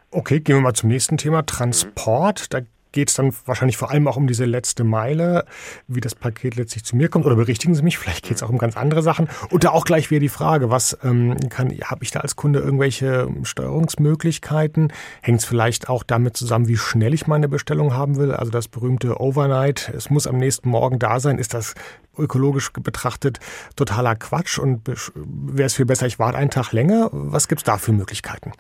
Okay, 0.10 0.40
gehen 0.40 0.56
wir 0.56 0.62
mal 0.62 0.74
zum 0.74 0.90
nächsten 0.90 1.18
Thema, 1.18 1.46
Transport. 1.46 2.52
Da 2.52 2.62
geht 2.92 3.10
es 3.10 3.16
dann 3.16 3.34
wahrscheinlich 3.46 3.78
vor 3.78 3.92
allem 3.92 4.08
auch 4.08 4.18
um 4.18 4.28
diese 4.28 4.46
letzte 4.46 4.84
Meile, 4.84 5.46
wie 5.88 6.02
das 6.02 6.16
Paket 6.16 6.56
letztlich 6.56 6.84
zu 6.84 6.96
mir 6.96 7.10
kommt. 7.10 7.26
Oder 7.26 7.36
berichtigen 7.36 7.76
Sie 7.76 7.84
mich, 7.84 7.98
vielleicht 7.98 8.26
geht 8.26 8.38
es 8.38 8.44
auch 8.44 8.50
um 8.50 8.58
ganz 8.58 8.78
andere 8.78 9.02
Sachen. 9.02 9.30
Und 9.50 9.64
da 9.64 9.72
auch 9.72 9.86
gleich 9.86 10.10
wieder 10.10 10.20
die 10.20 10.30
Frage, 10.30 10.70
was 10.70 10.98
ähm, 11.04 11.38
kann, 11.50 11.70
habe 11.84 12.04
ich 12.04 12.12
da 12.12 12.22
als 12.22 12.36
Kunde 12.36 12.60
irgendwelche 12.60 13.30
Steuerungsmöglichkeiten? 13.44 14.92
Hängt 15.22 15.40
es 15.40 15.46
vielleicht 15.46 15.90
auch 15.90 16.04
damit 16.04 16.36
zusammen, 16.38 16.68
wie 16.68 16.78
schnell 16.78 17.14
ich 17.14 17.28
meine 17.28 17.48
Bestellung 17.48 17.94
haben 17.94 18.18
will? 18.18 18.32
Also 18.32 18.52
das 18.52 18.68
berühmte 18.68 19.20
Overnight, 19.20 19.92
es 19.96 20.10
muss 20.10 20.28
am 20.28 20.38
nächsten 20.38 20.70
Morgen 20.70 21.00
da 21.00 21.20
sein. 21.20 21.38
Ist 21.38 21.54
das 21.54 21.76
ökologisch 22.18 22.72
betrachtet 22.74 23.40
totaler 23.76 24.16
Quatsch? 24.16 24.58
Und 24.58 24.82
wäre 25.16 25.68
es 25.68 25.76
viel 25.76 25.86
besser, 25.86 26.08
ich 26.08 26.20
warte 26.20 26.38
einen 26.38 26.50
Tag 26.50 26.72
länger? 26.72 27.10
Was 27.12 27.48
gibt 27.48 27.62
es 27.62 27.66
da 27.66 27.78
für 27.78 27.92
Möglichkeiten? 27.92 28.52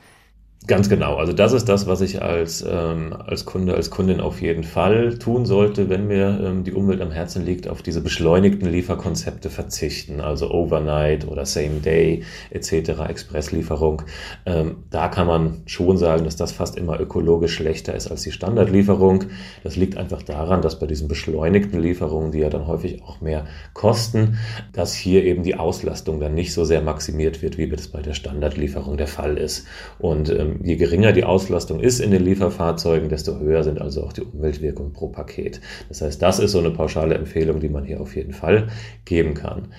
Ganz 0.67 0.89
genau. 0.89 1.15
Also 1.15 1.32
das 1.32 1.54
ist 1.54 1.69
das, 1.69 1.88
was 1.88 2.02
ich 2.02 2.22
als, 2.22 2.63
ähm, 2.69 3.15
als 3.26 3.45
Kunde, 3.45 3.76
als 3.76 3.89
Kundin 3.89 4.19
auf 4.19 4.41
jeden 4.41 4.63
Fall 4.65 5.17
tun 5.17 5.45
sollte, 5.45 5.89
wenn 5.89 6.06
mir 6.06 6.38
ähm, 6.43 6.63
die 6.65 6.74
Umwelt 6.74 7.02
am 7.02 7.12
Herzen 7.12 7.45
liegt, 7.45 7.69
auf 7.69 7.82
diese 7.82 8.02
beschleunigten 8.02 8.69
Lieferkonzepte 8.69 9.50
verzichten, 9.50 10.19
also 10.19 10.52
Overnight 10.52 11.26
oder 11.28 11.45
Same 11.45 11.80
Day 11.84 12.24
etc., 12.52 13.00
Expresslieferung. 13.08 14.02
Ähm, 14.45 14.84
da 14.91 15.08
kann 15.08 15.28
man 15.28 15.62
schon 15.65 15.98
sagen, 15.98 16.26
dass 16.26 16.36
das 16.36 16.52
fast 16.52 16.78
immer 16.78 17.00
ökologisch 17.00 17.56
schlechter 17.56 17.95
ist 17.95 18.12
als 18.12 18.24
die 18.24 18.32
Standardlieferung. 18.34 19.24
Das 19.63 19.78
liegt 19.78 19.98
einfach 19.98 20.24
daran, 20.24 20.62
dass 20.62 20.78
bei 20.78 20.88
diesen 20.88 21.08
beschleunigten 21.08 21.80
Lieferungen, 21.80 22.34
die 22.34 22.39
ja 22.39 22.50
dann 22.50 22.67
häufig 22.67 23.02
auch 23.04 23.22
mehr 23.22 23.45
kosten, 23.74 24.38
dass 24.74 24.93
hier 24.93 25.24
eben 25.24 25.41
die 25.43 25.56
Auslastung 25.56 26.19
dann 26.19 26.36
nicht 26.36 26.54
so 26.54 26.65
sehr 26.65 26.82
maximiert 26.82 27.41
wird, 27.41 27.58
wie 27.58 27.69
das 27.69 27.88
bei 27.88 28.02
der 28.02 28.13
Standardlieferung 28.13 28.98
der 28.98 29.08
Fall 29.08 29.38
ist. 29.38 29.65
Und 30.00 30.30
ähm, 30.30 30.48
je 30.63 30.75
geringer 30.75 31.12
die 31.12 31.23
Auslastung 31.23 31.79
ist 31.79 31.99
in 31.99 32.12
den 32.12 32.23
Lieferfahrzeugen, 32.23 33.09
desto 33.09 33.39
höher 33.39 33.63
sind 33.63 33.81
also 33.81 34.03
auch 34.03 34.13
die 34.13 34.21
Umweltwirkungen 34.21 34.93
pro 34.93 35.07
Paket. 35.07 35.62
Das 35.88 36.01
heißt, 36.01 36.21
das 36.21 36.39
ist 36.39 36.51
so 36.51 36.59
eine 36.59 36.71
pauschale 36.71 37.15
Empfehlung, 37.15 37.59
die 37.59 37.69
man 37.69 37.85
hier 37.85 38.01
auf 38.01 38.15
jeden 38.15 38.33
Fall 38.33 38.67
geben 39.05 39.33
kann. 39.33 39.69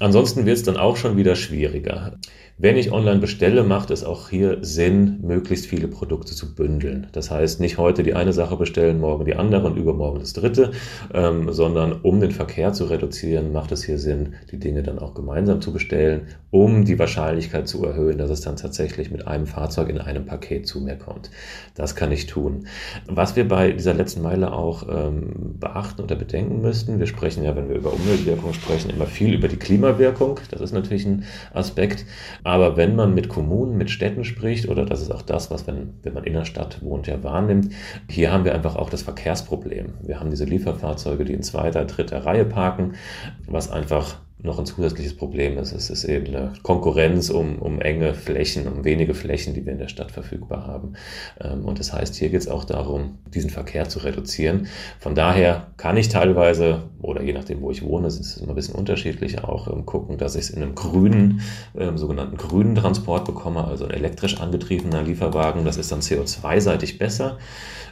Ansonsten 0.00 0.46
wird 0.46 0.56
es 0.56 0.62
dann 0.62 0.76
auch 0.76 0.96
schon 0.96 1.16
wieder 1.16 1.36
schwieriger. 1.36 2.18
Wenn 2.62 2.76
ich 2.76 2.92
online 2.92 3.18
bestelle, 3.18 3.64
macht 3.64 3.90
es 3.90 4.04
auch 4.04 4.28
hier 4.28 4.58
Sinn, 4.60 5.18
möglichst 5.20 5.66
viele 5.66 5.88
Produkte 5.88 6.32
zu 6.32 6.54
bündeln. 6.54 7.08
Das 7.10 7.28
heißt, 7.28 7.58
nicht 7.58 7.76
heute 7.76 8.04
die 8.04 8.14
eine 8.14 8.32
Sache 8.32 8.54
bestellen, 8.54 9.00
morgen 9.00 9.24
die 9.24 9.34
andere 9.34 9.66
und 9.66 9.76
übermorgen 9.76 10.20
das 10.20 10.32
dritte, 10.32 10.70
ähm, 11.12 11.52
sondern 11.52 11.92
um 12.02 12.20
den 12.20 12.30
Verkehr 12.30 12.72
zu 12.72 12.84
reduzieren, 12.84 13.52
macht 13.52 13.72
es 13.72 13.82
hier 13.82 13.98
Sinn, 13.98 14.34
die 14.52 14.60
Dinge 14.60 14.84
dann 14.84 15.00
auch 15.00 15.12
gemeinsam 15.14 15.60
zu 15.60 15.72
bestellen, 15.72 16.28
um 16.52 16.84
die 16.84 17.00
Wahrscheinlichkeit 17.00 17.66
zu 17.66 17.84
erhöhen, 17.84 18.18
dass 18.18 18.30
es 18.30 18.42
dann 18.42 18.54
tatsächlich 18.54 19.10
mit 19.10 19.26
einem 19.26 19.48
Fahrzeug 19.48 19.88
in 19.88 19.98
einem 19.98 20.24
Paket 20.24 20.68
zu 20.68 20.80
mir 20.80 20.94
kommt. 20.94 21.32
Das 21.74 21.96
kann 21.96 22.12
ich 22.12 22.26
tun. 22.26 22.68
Was 23.08 23.34
wir 23.34 23.48
bei 23.48 23.72
dieser 23.72 23.94
letzten 23.94 24.22
Meile 24.22 24.52
auch 24.52 24.86
ähm, 24.88 25.56
beachten 25.58 26.00
oder 26.00 26.14
bedenken 26.14 26.60
müssten, 26.60 27.00
wir 27.00 27.06
sprechen 27.08 27.42
ja, 27.42 27.56
wenn 27.56 27.68
wir 27.68 27.74
über 27.74 27.92
Umweltwirkung 27.92 28.52
sprechen, 28.52 28.90
immer 28.90 29.06
viel 29.06 29.34
über 29.34 29.48
die 29.48 29.56
Klimawirkung. 29.56 30.38
Das 30.52 30.60
ist 30.60 30.72
natürlich 30.72 31.06
ein 31.06 31.24
Aspekt. 31.54 32.06
Aber 32.52 32.76
wenn 32.76 32.94
man 32.96 33.14
mit 33.14 33.30
Kommunen, 33.30 33.78
mit 33.78 33.88
Städten 33.88 34.24
spricht, 34.24 34.68
oder 34.68 34.84
das 34.84 35.00
ist 35.00 35.10
auch 35.10 35.22
das, 35.22 35.50
was, 35.50 35.66
wenn, 35.66 35.94
wenn 36.02 36.12
man 36.12 36.24
in 36.24 36.34
der 36.34 36.44
Stadt 36.44 36.82
wohnt, 36.82 37.06
ja 37.06 37.22
wahrnimmt, 37.22 37.72
hier 38.10 38.30
haben 38.30 38.44
wir 38.44 38.54
einfach 38.54 38.76
auch 38.76 38.90
das 38.90 39.00
Verkehrsproblem. 39.00 39.94
Wir 40.02 40.20
haben 40.20 40.28
diese 40.28 40.44
Lieferfahrzeuge, 40.44 41.24
die 41.24 41.32
in 41.32 41.42
zweiter, 41.42 41.86
dritter 41.86 42.26
Reihe 42.26 42.44
parken, 42.44 42.92
was 43.46 43.70
einfach 43.70 44.16
noch 44.42 44.58
ein 44.58 44.66
zusätzliches 44.66 45.16
Problem 45.16 45.56
ist. 45.58 45.72
Es 45.72 45.88
ist 45.88 46.04
eben 46.04 46.26
eine 46.26 46.52
Konkurrenz 46.62 47.30
um, 47.30 47.58
um 47.58 47.80
enge 47.80 48.14
Flächen, 48.14 48.66
um 48.66 48.84
wenige 48.84 49.14
Flächen, 49.14 49.54
die 49.54 49.64
wir 49.64 49.72
in 49.72 49.78
der 49.78 49.88
Stadt 49.88 50.10
verfügbar 50.10 50.66
haben. 50.66 50.94
Ähm, 51.40 51.64
und 51.64 51.78
das 51.78 51.92
heißt, 51.92 52.16
hier 52.16 52.28
geht 52.28 52.40
es 52.40 52.48
auch 52.48 52.64
darum, 52.64 53.18
diesen 53.32 53.50
Verkehr 53.50 53.88
zu 53.88 54.00
reduzieren. 54.00 54.66
Von 54.98 55.14
daher 55.14 55.68
kann 55.76 55.96
ich 55.96 56.08
teilweise, 56.08 56.82
oder 57.00 57.22
je 57.22 57.32
nachdem, 57.32 57.60
wo 57.60 57.70
ich 57.70 57.82
wohne, 57.82 58.08
ist 58.08 58.18
es 58.18 58.38
immer 58.38 58.52
ein 58.52 58.56
bisschen 58.56 58.74
unterschiedlich, 58.74 59.44
auch 59.44 59.68
ähm, 59.68 59.86
gucken, 59.86 60.18
dass 60.18 60.34
ich 60.34 60.42
es 60.42 60.50
in 60.50 60.62
einem 60.62 60.74
grünen, 60.74 61.42
ähm, 61.78 61.96
sogenannten 61.96 62.36
grünen 62.36 62.74
Transport 62.74 63.24
bekomme, 63.24 63.64
also 63.64 63.84
ein 63.84 63.92
elektrisch 63.92 64.40
angetriebener 64.40 65.02
Lieferwagen. 65.02 65.64
Das 65.64 65.76
ist 65.76 65.92
dann 65.92 66.00
CO2-seitig 66.00 66.98
besser. 66.98 67.38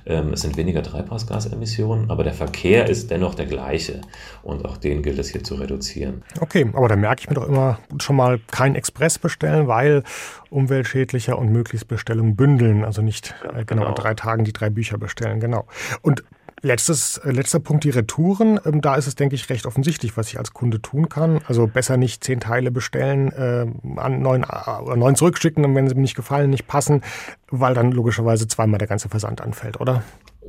Es 0.07 0.41
sind 0.41 0.57
weniger 0.57 0.83
Treibhausgasemissionen, 0.83 2.11
aber 2.11 2.25
der 2.25 2.33
Verkehr 2.33 2.89
ist 2.89 3.11
dennoch 3.11 3.35
der 3.35 3.45
gleiche. 3.45 4.01
Und 4.43 4.65
auch 4.65 4.79
den 4.79 5.03
gilt 5.03 5.19
es 5.19 5.29
hier 5.29 5.45
zu 5.45 5.57
reduzieren. 5.57 6.23
Okay, 6.41 6.69
aber 6.73 6.89
da 6.89 6.97
merke 6.97 7.21
ich 7.21 7.29
mir 7.29 7.35
doch 7.35 7.47
immer 7.47 7.79
schon 8.01 8.17
mal 8.17 8.41
kein 8.51 8.75
Express 8.75 9.19
bestellen, 9.19 9.69
weil 9.69 10.03
umweltschädlicher 10.49 11.39
und 11.39 11.53
möglichst 11.53 11.87
Bestellungen 11.87 12.35
bündeln. 12.35 12.85
Also 12.85 13.03
nicht 13.03 13.35
äh, 13.45 13.65
genau, 13.65 13.83
genau 13.83 13.89
in 13.89 13.95
drei 13.95 14.15
Tagen 14.15 14.45
die 14.45 14.53
drei 14.53 14.71
Bücher 14.71 14.99
bestellen, 14.99 15.41
genau. 15.41 15.67
Und 16.03 16.25
Letztes, 16.63 17.17
äh, 17.19 17.31
letzter 17.31 17.59
Punkt, 17.59 17.85
die 17.85 17.91
Retouren. 17.91 18.61
Ähm, 18.67 18.83
da 18.83 18.97
ist 18.97 19.07
es, 19.07 19.15
denke 19.15 19.35
ich, 19.35 19.49
recht 19.49 19.65
offensichtlich, 19.65 20.17
was 20.17 20.29
ich 20.29 20.39
als 20.39 20.53
Kunde 20.53 20.83
tun 20.83 21.09
kann. 21.09 21.41
Also 21.49 21.67
besser 21.67 21.97
nicht 21.97 22.23
zehn 22.23 22.39
Teile 22.41 22.71
bestellen, 22.71 23.33
äh, 23.33 23.67
an 23.99 24.21
neun, 24.21 24.43
äh, 24.45 24.97
neun 24.97 25.17
zurückschicken, 25.17 25.75
wenn 25.75 25.89
sie 25.89 25.95
mir 25.95 26.03
nicht 26.03 26.17
gefallen, 26.17 26.51
nicht 26.51 26.67
passen, 26.67 27.03
weil 27.51 27.73
dann 27.73 27.93
logischerweise 27.93 28.47
zweimal 28.47 28.79
der 28.79 28.89
ganze 28.89 29.09
Versand 29.09 29.41
anfällt, 29.41 29.81
oder? 29.81 30.03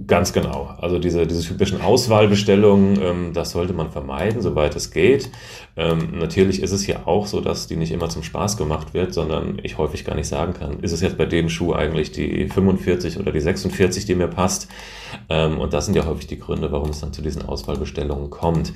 Ganz 0.07 0.31
genau. 0.31 0.73
Also 0.79 0.99
diese, 0.99 1.27
diese 1.27 1.45
typischen 1.45 1.81
Auswahlbestellungen, 1.81 3.01
ähm, 3.01 3.33
das 3.33 3.51
sollte 3.51 3.73
man 3.73 3.91
vermeiden, 3.91 4.41
soweit 4.41 4.73
es 4.77 4.91
geht. 4.91 5.29
Ähm, 5.75 6.17
natürlich 6.17 6.61
ist 6.61 6.71
es 6.71 6.87
ja 6.87 7.05
auch 7.05 7.27
so, 7.27 7.41
dass 7.41 7.67
die 7.67 7.75
nicht 7.75 7.91
immer 7.91 8.07
zum 8.07 8.23
Spaß 8.23 8.55
gemacht 8.55 8.93
wird, 8.93 9.13
sondern 9.13 9.59
ich 9.63 9.77
häufig 9.77 10.05
gar 10.05 10.15
nicht 10.15 10.29
sagen 10.29 10.53
kann, 10.53 10.79
ist 10.79 10.93
es 10.93 11.01
jetzt 11.01 11.17
bei 11.17 11.25
dem 11.25 11.49
Schuh 11.49 11.73
eigentlich 11.73 12.13
die 12.13 12.47
45 12.47 13.19
oder 13.19 13.33
die 13.33 13.41
46, 13.41 14.05
die 14.05 14.15
mir 14.15 14.29
passt? 14.29 14.69
Ähm, 15.27 15.59
und 15.59 15.73
das 15.73 15.87
sind 15.87 15.95
ja 15.95 16.05
häufig 16.05 16.27
die 16.27 16.39
Gründe, 16.39 16.71
warum 16.71 16.91
es 16.91 17.01
dann 17.01 17.11
zu 17.11 17.21
diesen 17.21 17.43
Auswahlbestellungen 17.43 18.29
kommt. 18.29 18.71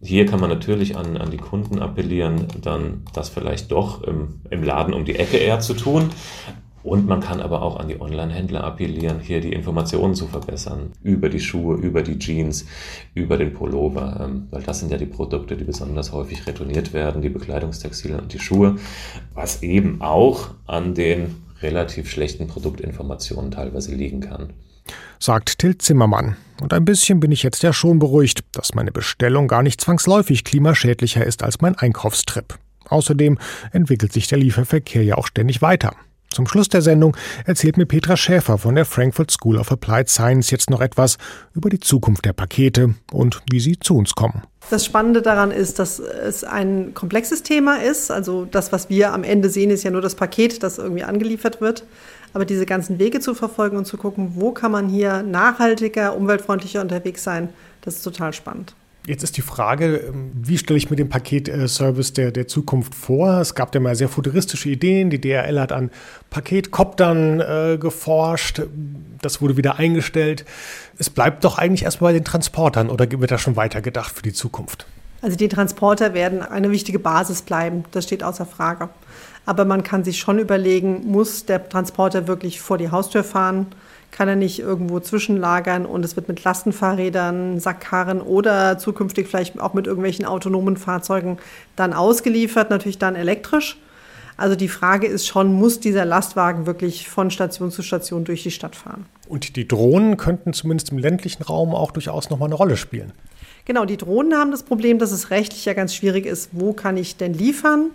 Hier 0.00 0.24
kann 0.24 0.40
man 0.40 0.48
natürlich 0.48 0.96
an, 0.96 1.18
an 1.18 1.30
die 1.30 1.36
Kunden 1.36 1.80
appellieren, 1.80 2.46
dann 2.62 3.02
das 3.12 3.28
vielleicht 3.28 3.72
doch 3.72 4.02
im, 4.02 4.40
im 4.48 4.62
Laden 4.62 4.94
um 4.94 5.04
die 5.04 5.16
Ecke 5.16 5.36
eher 5.36 5.60
zu 5.60 5.74
tun. 5.74 6.10
Und 6.86 7.08
man 7.08 7.18
kann 7.18 7.40
aber 7.40 7.62
auch 7.62 7.80
an 7.80 7.88
die 7.88 8.00
Online-Händler 8.00 8.62
appellieren, 8.62 9.18
hier 9.18 9.40
die 9.40 9.52
Informationen 9.52 10.14
zu 10.14 10.28
verbessern 10.28 10.92
über 11.02 11.28
die 11.28 11.40
Schuhe, 11.40 11.76
über 11.78 12.00
die 12.00 12.16
Jeans, 12.16 12.64
über 13.12 13.36
den 13.36 13.52
Pullover, 13.52 14.20
ähm, 14.22 14.46
weil 14.52 14.62
das 14.62 14.78
sind 14.78 14.92
ja 14.92 14.96
die 14.96 15.06
Produkte, 15.06 15.56
die 15.56 15.64
besonders 15.64 16.12
häufig 16.12 16.46
retourniert 16.46 16.92
werden, 16.92 17.22
die 17.22 17.28
Bekleidungstextilien 17.28 18.20
und 18.20 18.32
die 18.32 18.38
Schuhe, 18.38 18.76
was 19.34 19.64
eben 19.64 20.00
auch 20.00 20.50
an 20.68 20.94
den 20.94 21.34
relativ 21.60 22.08
schlechten 22.08 22.46
Produktinformationen 22.46 23.50
teilweise 23.50 23.92
liegen 23.92 24.20
kann. 24.20 24.52
Sagt 25.18 25.58
Till 25.58 25.76
Zimmermann. 25.78 26.36
Und 26.62 26.72
ein 26.72 26.84
bisschen 26.84 27.18
bin 27.18 27.32
ich 27.32 27.42
jetzt 27.42 27.64
ja 27.64 27.72
schon 27.72 27.98
beruhigt, 27.98 28.44
dass 28.52 28.76
meine 28.76 28.92
Bestellung 28.92 29.48
gar 29.48 29.64
nicht 29.64 29.80
zwangsläufig 29.80 30.44
klimaschädlicher 30.44 31.26
ist 31.26 31.42
als 31.42 31.60
mein 31.60 31.74
Einkaufstrip. 31.74 32.56
Außerdem 32.88 33.38
entwickelt 33.72 34.12
sich 34.12 34.28
der 34.28 34.38
Lieferverkehr 34.38 35.02
ja 35.02 35.16
auch 35.16 35.26
ständig 35.26 35.60
weiter. 35.62 35.96
Zum 36.36 36.46
Schluss 36.46 36.68
der 36.68 36.82
Sendung 36.82 37.16
erzählt 37.46 37.78
mir 37.78 37.86
Petra 37.86 38.14
Schäfer 38.14 38.58
von 38.58 38.74
der 38.74 38.84
Frankfurt 38.84 39.30
School 39.30 39.56
of 39.56 39.72
Applied 39.72 40.10
Science 40.10 40.50
jetzt 40.50 40.68
noch 40.68 40.82
etwas 40.82 41.16
über 41.54 41.70
die 41.70 41.80
Zukunft 41.80 42.26
der 42.26 42.34
Pakete 42.34 42.94
und 43.10 43.40
wie 43.50 43.58
sie 43.58 43.78
zu 43.80 43.96
uns 43.96 44.14
kommen. 44.14 44.42
Das 44.68 44.84
Spannende 44.84 45.22
daran 45.22 45.50
ist, 45.50 45.78
dass 45.78 45.98
es 45.98 46.44
ein 46.44 46.92
komplexes 46.92 47.42
Thema 47.42 47.76
ist. 47.76 48.10
Also 48.10 48.44
das, 48.44 48.70
was 48.70 48.90
wir 48.90 49.14
am 49.14 49.24
Ende 49.24 49.48
sehen, 49.48 49.70
ist 49.70 49.82
ja 49.82 49.90
nur 49.90 50.02
das 50.02 50.14
Paket, 50.14 50.62
das 50.62 50.76
irgendwie 50.76 51.04
angeliefert 51.04 51.62
wird. 51.62 51.84
Aber 52.34 52.44
diese 52.44 52.66
ganzen 52.66 52.98
Wege 52.98 53.20
zu 53.20 53.34
verfolgen 53.34 53.78
und 53.78 53.86
zu 53.86 53.96
gucken, 53.96 54.32
wo 54.34 54.52
kann 54.52 54.72
man 54.72 54.90
hier 54.90 55.22
nachhaltiger, 55.22 56.14
umweltfreundlicher 56.14 56.82
unterwegs 56.82 57.24
sein, 57.24 57.48
das 57.80 57.94
ist 57.94 58.02
total 58.02 58.34
spannend. 58.34 58.74
Jetzt 59.06 59.22
ist 59.22 59.36
die 59.36 59.42
Frage, 59.42 59.98
ähm, 59.98 60.32
wie 60.34 60.58
stelle 60.58 60.76
ich 60.76 60.90
mir 60.90 60.96
den 60.96 61.08
Paketservice 61.08 62.12
der, 62.12 62.32
der 62.32 62.48
Zukunft 62.48 62.92
vor? 62.94 63.40
Es 63.40 63.54
gab 63.54 63.72
ja 63.74 63.80
mal 63.80 63.94
sehr 63.94 64.08
futuristische 64.08 64.68
Ideen. 64.68 65.10
Die 65.10 65.20
DRL 65.20 65.60
hat 65.60 65.70
an 65.70 65.90
Paketkoptern 66.30 67.40
äh, 67.40 67.78
geforscht. 67.78 68.62
Das 69.22 69.40
wurde 69.40 69.56
wieder 69.56 69.76
eingestellt. 69.76 70.44
Es 70.98 71.08
bleibt 71.08 71.44
doch 71.44 71.56
eigentlich 71.56 71.84
erstmal 71.84 72.12
bei 72.12 72.18
den 72.18 72.24
Transportern 72.24 72.90
oder 72.90 73.08
wird 73.08 73.30
da 73.30 73.38
schon 73.38 73.54
weiter 73.54 73.80
gedacht 73.80 74.14
für 74.14 74.22
die 74.22 74.32
Zukunft? 74.32 74.86
Also 75.26 75.36
die 75.36 75.48
Transporter 75.48 76.14
werden 76.14 76.40
eine 76.40 76.70
wichtige 76.70 77.00
Basis 77.00 77.42
bleiben. 77.42 77.82
Das 77.90 78.04
steht 78.04 78.22
außer 78.22 78.46
Frage. 78.46 78.90
Aber 79.44 79.64
man 79.64 79.82
kann 79.82 80.04
sich 80.04 80.20
schon 80.20 80.38
überlegen, 80.38 81.10
muss 81.10 81.44
der 81.44 81.68
Transporter 81.68 82.28
wirklich 82.28 82.60
vor 82.60 82.78
die 82.78 82.92
Haustür 82.92 83.24
fahren? 83.24 83.66
kann 84.12 84.28
er 84.28 84.36
nicht 84.36 84.60
irgendwo 84.60 84.98
zwischenlagern 85.00 85.84
und 85.84 86.02
es 86.02 86.16
wird 86.16 86.28
mit 86.28 86.42
Lastenfahrrädern, 86.42 87.58
Sackkarren 87.60 88.22
oder 88.22 88.78
zukünftig 88.78 89.26
vielleicht 89.26 89.60
auch 89.60 89.74
mit 89.74 89.86
irgendwelchen 89.86 90.24
autonomen 90.24 90.78
Fahrzeugen 90.78 91.38
dann 91.74 91.92
ausgeliefert, 91.92 92.70
natürlich 92.70 92.96
dann 92.96 93.14
elektrisch. 93.14 93.76
Also 94.38 94.54
die 94.54 94.68
Frage 94.68 95.06
ist 95.06 95.26
schon, 95.26 95.52
muss 95.52 95.80
dieser 95.80 96.06
Lastwagen 96.06 96.66
wirklich 96.66 97.10
von 97.10 97.30
Station 97.30 97.70
zu 97.70 97.82
Station 97.82 98.24
durch 98.24 98.44
die 98.44 98.52
Stadt 98.52 98.76
fahren? 98.76 99.04
Und 99.28 99.56
die 99.56 99.68
Drohnen 99.68 100.16
könnten 100.16 100.54
zumindest 100.54 100.92
im 100.92 100.98
ländlichen 100.98 101.42
Raum 101.42 101.74
auch 101.74 101.90
durchaus 101.90 102.30
nochmal 102.30 102.48
eine 102.48 102.54
Rolle 102.54 102.78
spielen. 102.78 103.12
Genau, 103.66 103.84
die 103.84 103.96
Drohnen 103.96 104.34
haben 104.38 104.52
das 104.52 104.62
Problem, 104.62 105.00
dass 105.00 105.10
es 105.10 105.30
rechtlich 105.30 105.64
ja 105.64 105.74
ganz 105.74 105.92
schwierig 105.92 106.24
ist, 106.24 106.50
wo 106.52 106.72
kann 106.72 106.96
ich 106.96 107.16
denn 107.16 107.34
liefern? 107.34 107.90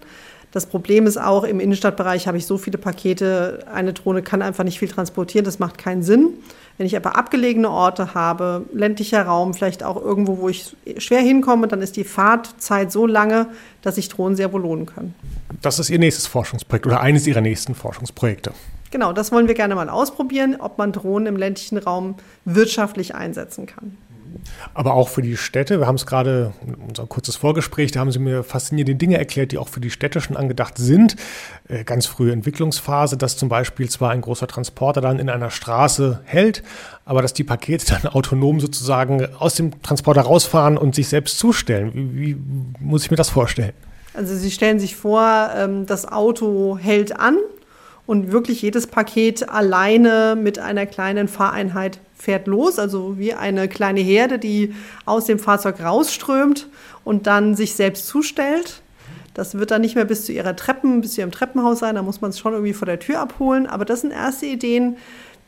Das 0.51 0.65
Problem 0.65 1.07
ist 1.07 1.15
auch, 1.15 1.45
im 1.45 1.61
Innenstadtbereich 1.61 2.27
habe 2.27 2.37
ich 2.37 2.45
so 2.45 2.57
viele 2.57 2.77
Pakete, 2.77 3.65
eine 3.73 3.93
Drohne 3.93 4.21
kann 4.21 4.41
einfach 4.41 4.65
nicht 4.65 4.79
viel 4.79 4.89
transportieren, 4.89 5.45
das 5.45 5.59
macht 5.59 5.77
keinen 5.77 6.03
Sinn. 6.03 6.33
Wenn 6.77 6.85
ich 6.85 6.97
aber 6.97 7.15
abgelegene 7.15 7.69
Orte 7.69 8.13
habe, 8.13 8.65
ländlicher 8.73 9.23
Raum, 9.23 9.53
vielleicht 9.53 9.83
auch 9.83 9.95
irgendwo, 9.95 10.39
wo 10.39 10.49
ich 10.49 10.75
schwer 10.97 11.21
hinkomme, 11.21 11.69
dann 11.69 11.81
ist 11.81 11.95
die 11.95 12.03
Fahrtzeit 12.03 12.91
so 12.91 13.05
lange, 13.05 13.47
dass 13.81 13.95
sich 13.95 14.09
Drohnen 14.09 14.35
sehr 14.35 14.51
wohl 14.51 14.61
lohnen 14.61 14.85
können. 14.85 15.15
Das 15.61 15.79
ist 15.79 15.89
Ihr 15.89 15.99
nächstes 15.99 16.27
Forschungsprojekt 16.27 16.85
oder 16.85 16.99
eines 16.99 17.27
Ihrer 17.27 17.41
nächsten 17.41 17.75
Forschungsprojekte. 17.75 18.51
Genau, 18.89 19.13
das 19.13 19.31
wollen 19.31 19.47
wir 19.47 19.55
gerne 19.55 19.75
mal 19.75 19.87
ausprobieren, 19.87 20.57
ob 20.59 20.77
man 20.77 20.91
Drohnen 20.91 21.27
im 21.27 21.37
ländlichen 21.37 21.77
Raum 21.77 22.15
wirtschaftlich 22.43 23.15
einsetzen 23.15 23.67
kann. 23.67 23.95
Aber 24.73 24.93
auch 24.93 25.09
für 25.09 25.21
die 25.21 25.37
Städte, 25.37 25.79
wir 25.79 25.87
haben 25.87 25.95
es 25.95 26.05
gerade, 26.05 26.53
unser 26.87 27.05
kurzes 27.05 27.35
Vorgespräch, 27.35 27.91
da 27.91 27.99
haben 27.99 28.11
Sie 28.11 28.19
mir 28.19 28.43
faszinierende 28.43 28.95
Dinge 28.95 29.17
erklärt, 29.17 29.51
die 29.51 29.57
auch 29.57 29.69
für 29.69 29.79
die 29.79 29.89
Städte 29.89 30.21
schon 30.21 30.37
angedacht 30.37 30.77
sind. 30.77 31.15
Äh, 31.67 31.83
ganz 31.83 32.05
frühe 32.05 32.31
Entwicklungsphase, 32.31 33.17
dass 33.17 33.37
zum 33.37 33.49
Beispiel 33.49 33.89
zwar 33.89 34.11
ein 34.11 34.21
großer 34.21 34.47
Transporter 34.47 35.01
dann 35.01 35.19
in 35.19 35.29
einer 35.29 35.51
Straße 35.51 36.21
hält, 36.25 36.63
aber 37.05 37.21
dass 37.21 37.33
die 37.33 37.43
Pakete 37.43 37.85
dann 38.01 38.11
autonom 38.11 38.59
sozusagen 38.59 39.27
aus 39.35 39.55
dem 39.55 39.81
Transporter 39.81 40.21
rausfahren 40.21 40.77
und 40.77 40.95
sich 40.95 41.07
selbst 41.07 41.37
zustellen. 41.37 41.91
Wie, 41.93 42.35
wie 42.35 42.37
muss 42.79 43.03
ich 43.03 43.11
mir 43.11 43.17
das 43.17 43.29
vorstellen? 43.29 43.73
Also 44.13 44.35
Sie 44.35 44.51
stellen 44.51 44.79
sich 44.79 44.95
vor, 44.95 45.51
ähm, 45.55 45.85
das 45.85 46.05
Auto 46.05 46.77
hält 46.77 47.17
an 47.17 47.37
und 48.11 48.33
wirklich 48.33 48.61
jedes 48.61 48.87
Paket 48.87 49.47
alleine 49.47 50.37
mit 50.37 50.59
einer 50.59 50.85
kleinen 50.85 51.29
Fahreinheit 51.29 52.01
fährt 52.13 52.45
los, 52.45 52.77
also 52.77 53.17
wie 53.17 53.33
eine 53.33 53.69
kleine 53.69 54.01
Herde, 54.01 54.37
die 54.37 54.75
aus 55.05 55.27
dem 55.27 55.39
Fahrzeug 55.39 55.79
rausströmt 55.81 56.67
und 57.05 57.25
dann 57.25 57.55
sich 57.55 57.73
selbst 57.73 58.07
zustellt. 58.07 58.81
Das 59.33 59.57
wird 59.57 59.71
dann 59.71 59.79
nicht 59.79 59.95
mehr 59.95 60.03
bis 60.03 60.25
zu 60.25 60.33
ihrer 60.33 60.57
Treppen, 60.57 60.99
bis 60.99 61.13
zu 61.13 61.21
ihrem 61.21 61.31
Treppenhaus 61.31 61.79
sein, 61.79 61.95
da 61.95 62.01
muss 62.01 62.19
man 62.19 62.31
es 62.31 62.39
schon 62.39 62.51
irgendwie 62.51 62.73
vor 62.73 62.85
der 62.85 62.99
Tür 62.99 63.21
abholen. 63.21 63.65
Aber 63.65 63.85
das 63.85 64.01
sind 64.01 64.11
erste 64.11 64.45
Ideen. 64.45 64.97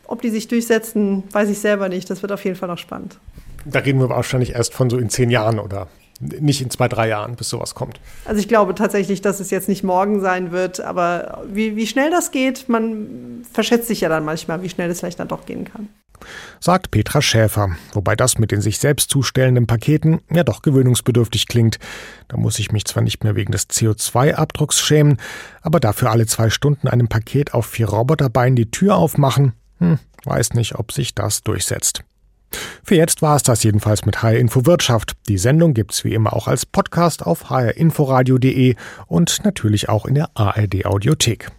Ob 0.08 0.22
die 0.22 0.30
sich 0.30 0.48
durchsetzen, 0.48 1.24
weiß 1.34 1.50
ich 1.50 1.60
selber 1.60 1.90
nicht. 1.90 2.10
Das 2.10 2.22
wird 2.22 2.32
auf 2.32 2.46
jeden 2.46 2.56
Fall 2.56 2.70
noch 2.70 2.78
spannend. 2.78 3.20
Da 3.66 3.80
reden 3.80 4.00
wir 4.00 4.08
wahrscheinlich 4.08 4.54
erst 4.54 4.74
von 4.74 4.90
so 4.90 4.98
in 4.98 5.10
zehn 5.10 5.30
Jahren, 5.30 5.60
oder? 5.60 5.90
Nicht 6.20 6.62
in 6.62 6.70
zwei, 6.70 6.88
drei 6.88 7.08
Jahren, 7.08 7.36
bis 7.36 7.50
sowas 7.50 7.76
kommt. 7.76 8.00
Also 8.26 8.40
ich 8.40 8.48
glaube 8.48 8.76
tatsächlich, 8.76 9.22
dass 9.22 9.40
es 9.40 9.50
jetzt 9.50 9.68
nicht 9.68 9.84
morgen 9.84 10.22
sein 10.22 10.52
wird, 10.52 10.80
aber 10.80 11.44
wie, 11.52 11.76
wie 11.76 11.88
schnell 11.88 12.12
das 12.12 12.32
geht, 12.32 12.70
man 12.70 13.44
verschätzt 13.52 13.88
sich 13.88 14.02
ja 14.02 14.10
dann 14.10 14.26
manchmal, 14.26 14.62
wie 14.62 14.70
schnell 14.70 14.90
es 14.90 15.00
vielleicht 15.00 15.20
dann 15.20 15.28
doch 15.28 15.46
gehen 15.46 15.66
kann. 15.66 15.90
Sagt 16.60 16.92
Petra 16.92 17.22
Schäfer, 17.22 17.76
wobei 17.92 18.16
das 18.16 18.38
mit 18.38 18.52
den 18.52 18.62
sich 18.62 18.80
selbst 18.80 19.10
zustellenden 19.10 19.68
Paketen 19.68 20.22
ja 20.32 20.44
doch 20.44 20.62
gewöhnungsbedürftig 20.62 21.48
klingt. 21.48 21.80
Da 22.30 22.38
muss 22.38 22.60
ich 22.60 22.72
mich 22.72 22.86
zwar 22.86 23.04
nicht 23.04 23.24
mehr 23.24 23.36
wegen 23.36 23.52
des 23.52 23.70
CO2-Abdrucks 23.70 24.80
schämen, 24.80 25.18
aber 25.62 25.80
dafür 25.80 26.12
alle 26.12 26.26
zwei 26.26 26.50
Stunden 26.50 26.88
einem 26.88 27.10
Paket 27.10 27.54
auf 27.54 27.66
vier 27.66 27.90
Roboterbeinen 27.90 28.56
die 28.56 28.72
Tür 28.72 28.96
aufmachen, 28.96 29.54
hm, 29.80 30.00
weiß 30.24 30.54
nicht, 30.54 30.76
ob 30.76 30.92
sich 30.92 31.14
das 31.14 31.44
durchsetzt. 31.44 32.04
Für 32.84 32.96
jetzt 32.96 33.22
war 33.22 33.36
es 33.36 33.44
das 33.44 33.64
jedenfalls 33.64 34.06
mit 34.06 34.22
HR 34.22 34.38
Info 34.38 34.66
Wirtschaft. 34.66 35.14
Die 35.28 35.38
Sendung 35.38 35.74
gibt's 35.74 36.04
wie 36.04 36.14
immer 36.14 36.34
auch 36.34 36.48
als 36.48 36.66
Podcast 36.66 37.26
auf 37.26 37.50
hrinforadio.de 37.50 38.76
und 39.08 39.44
natürlich 39.44 39.90
auch 39.90 40.06
in 40.06 40.16
der 40.16 40.30
ARD 40.36 40.86
Audiothek. 40.86 41.52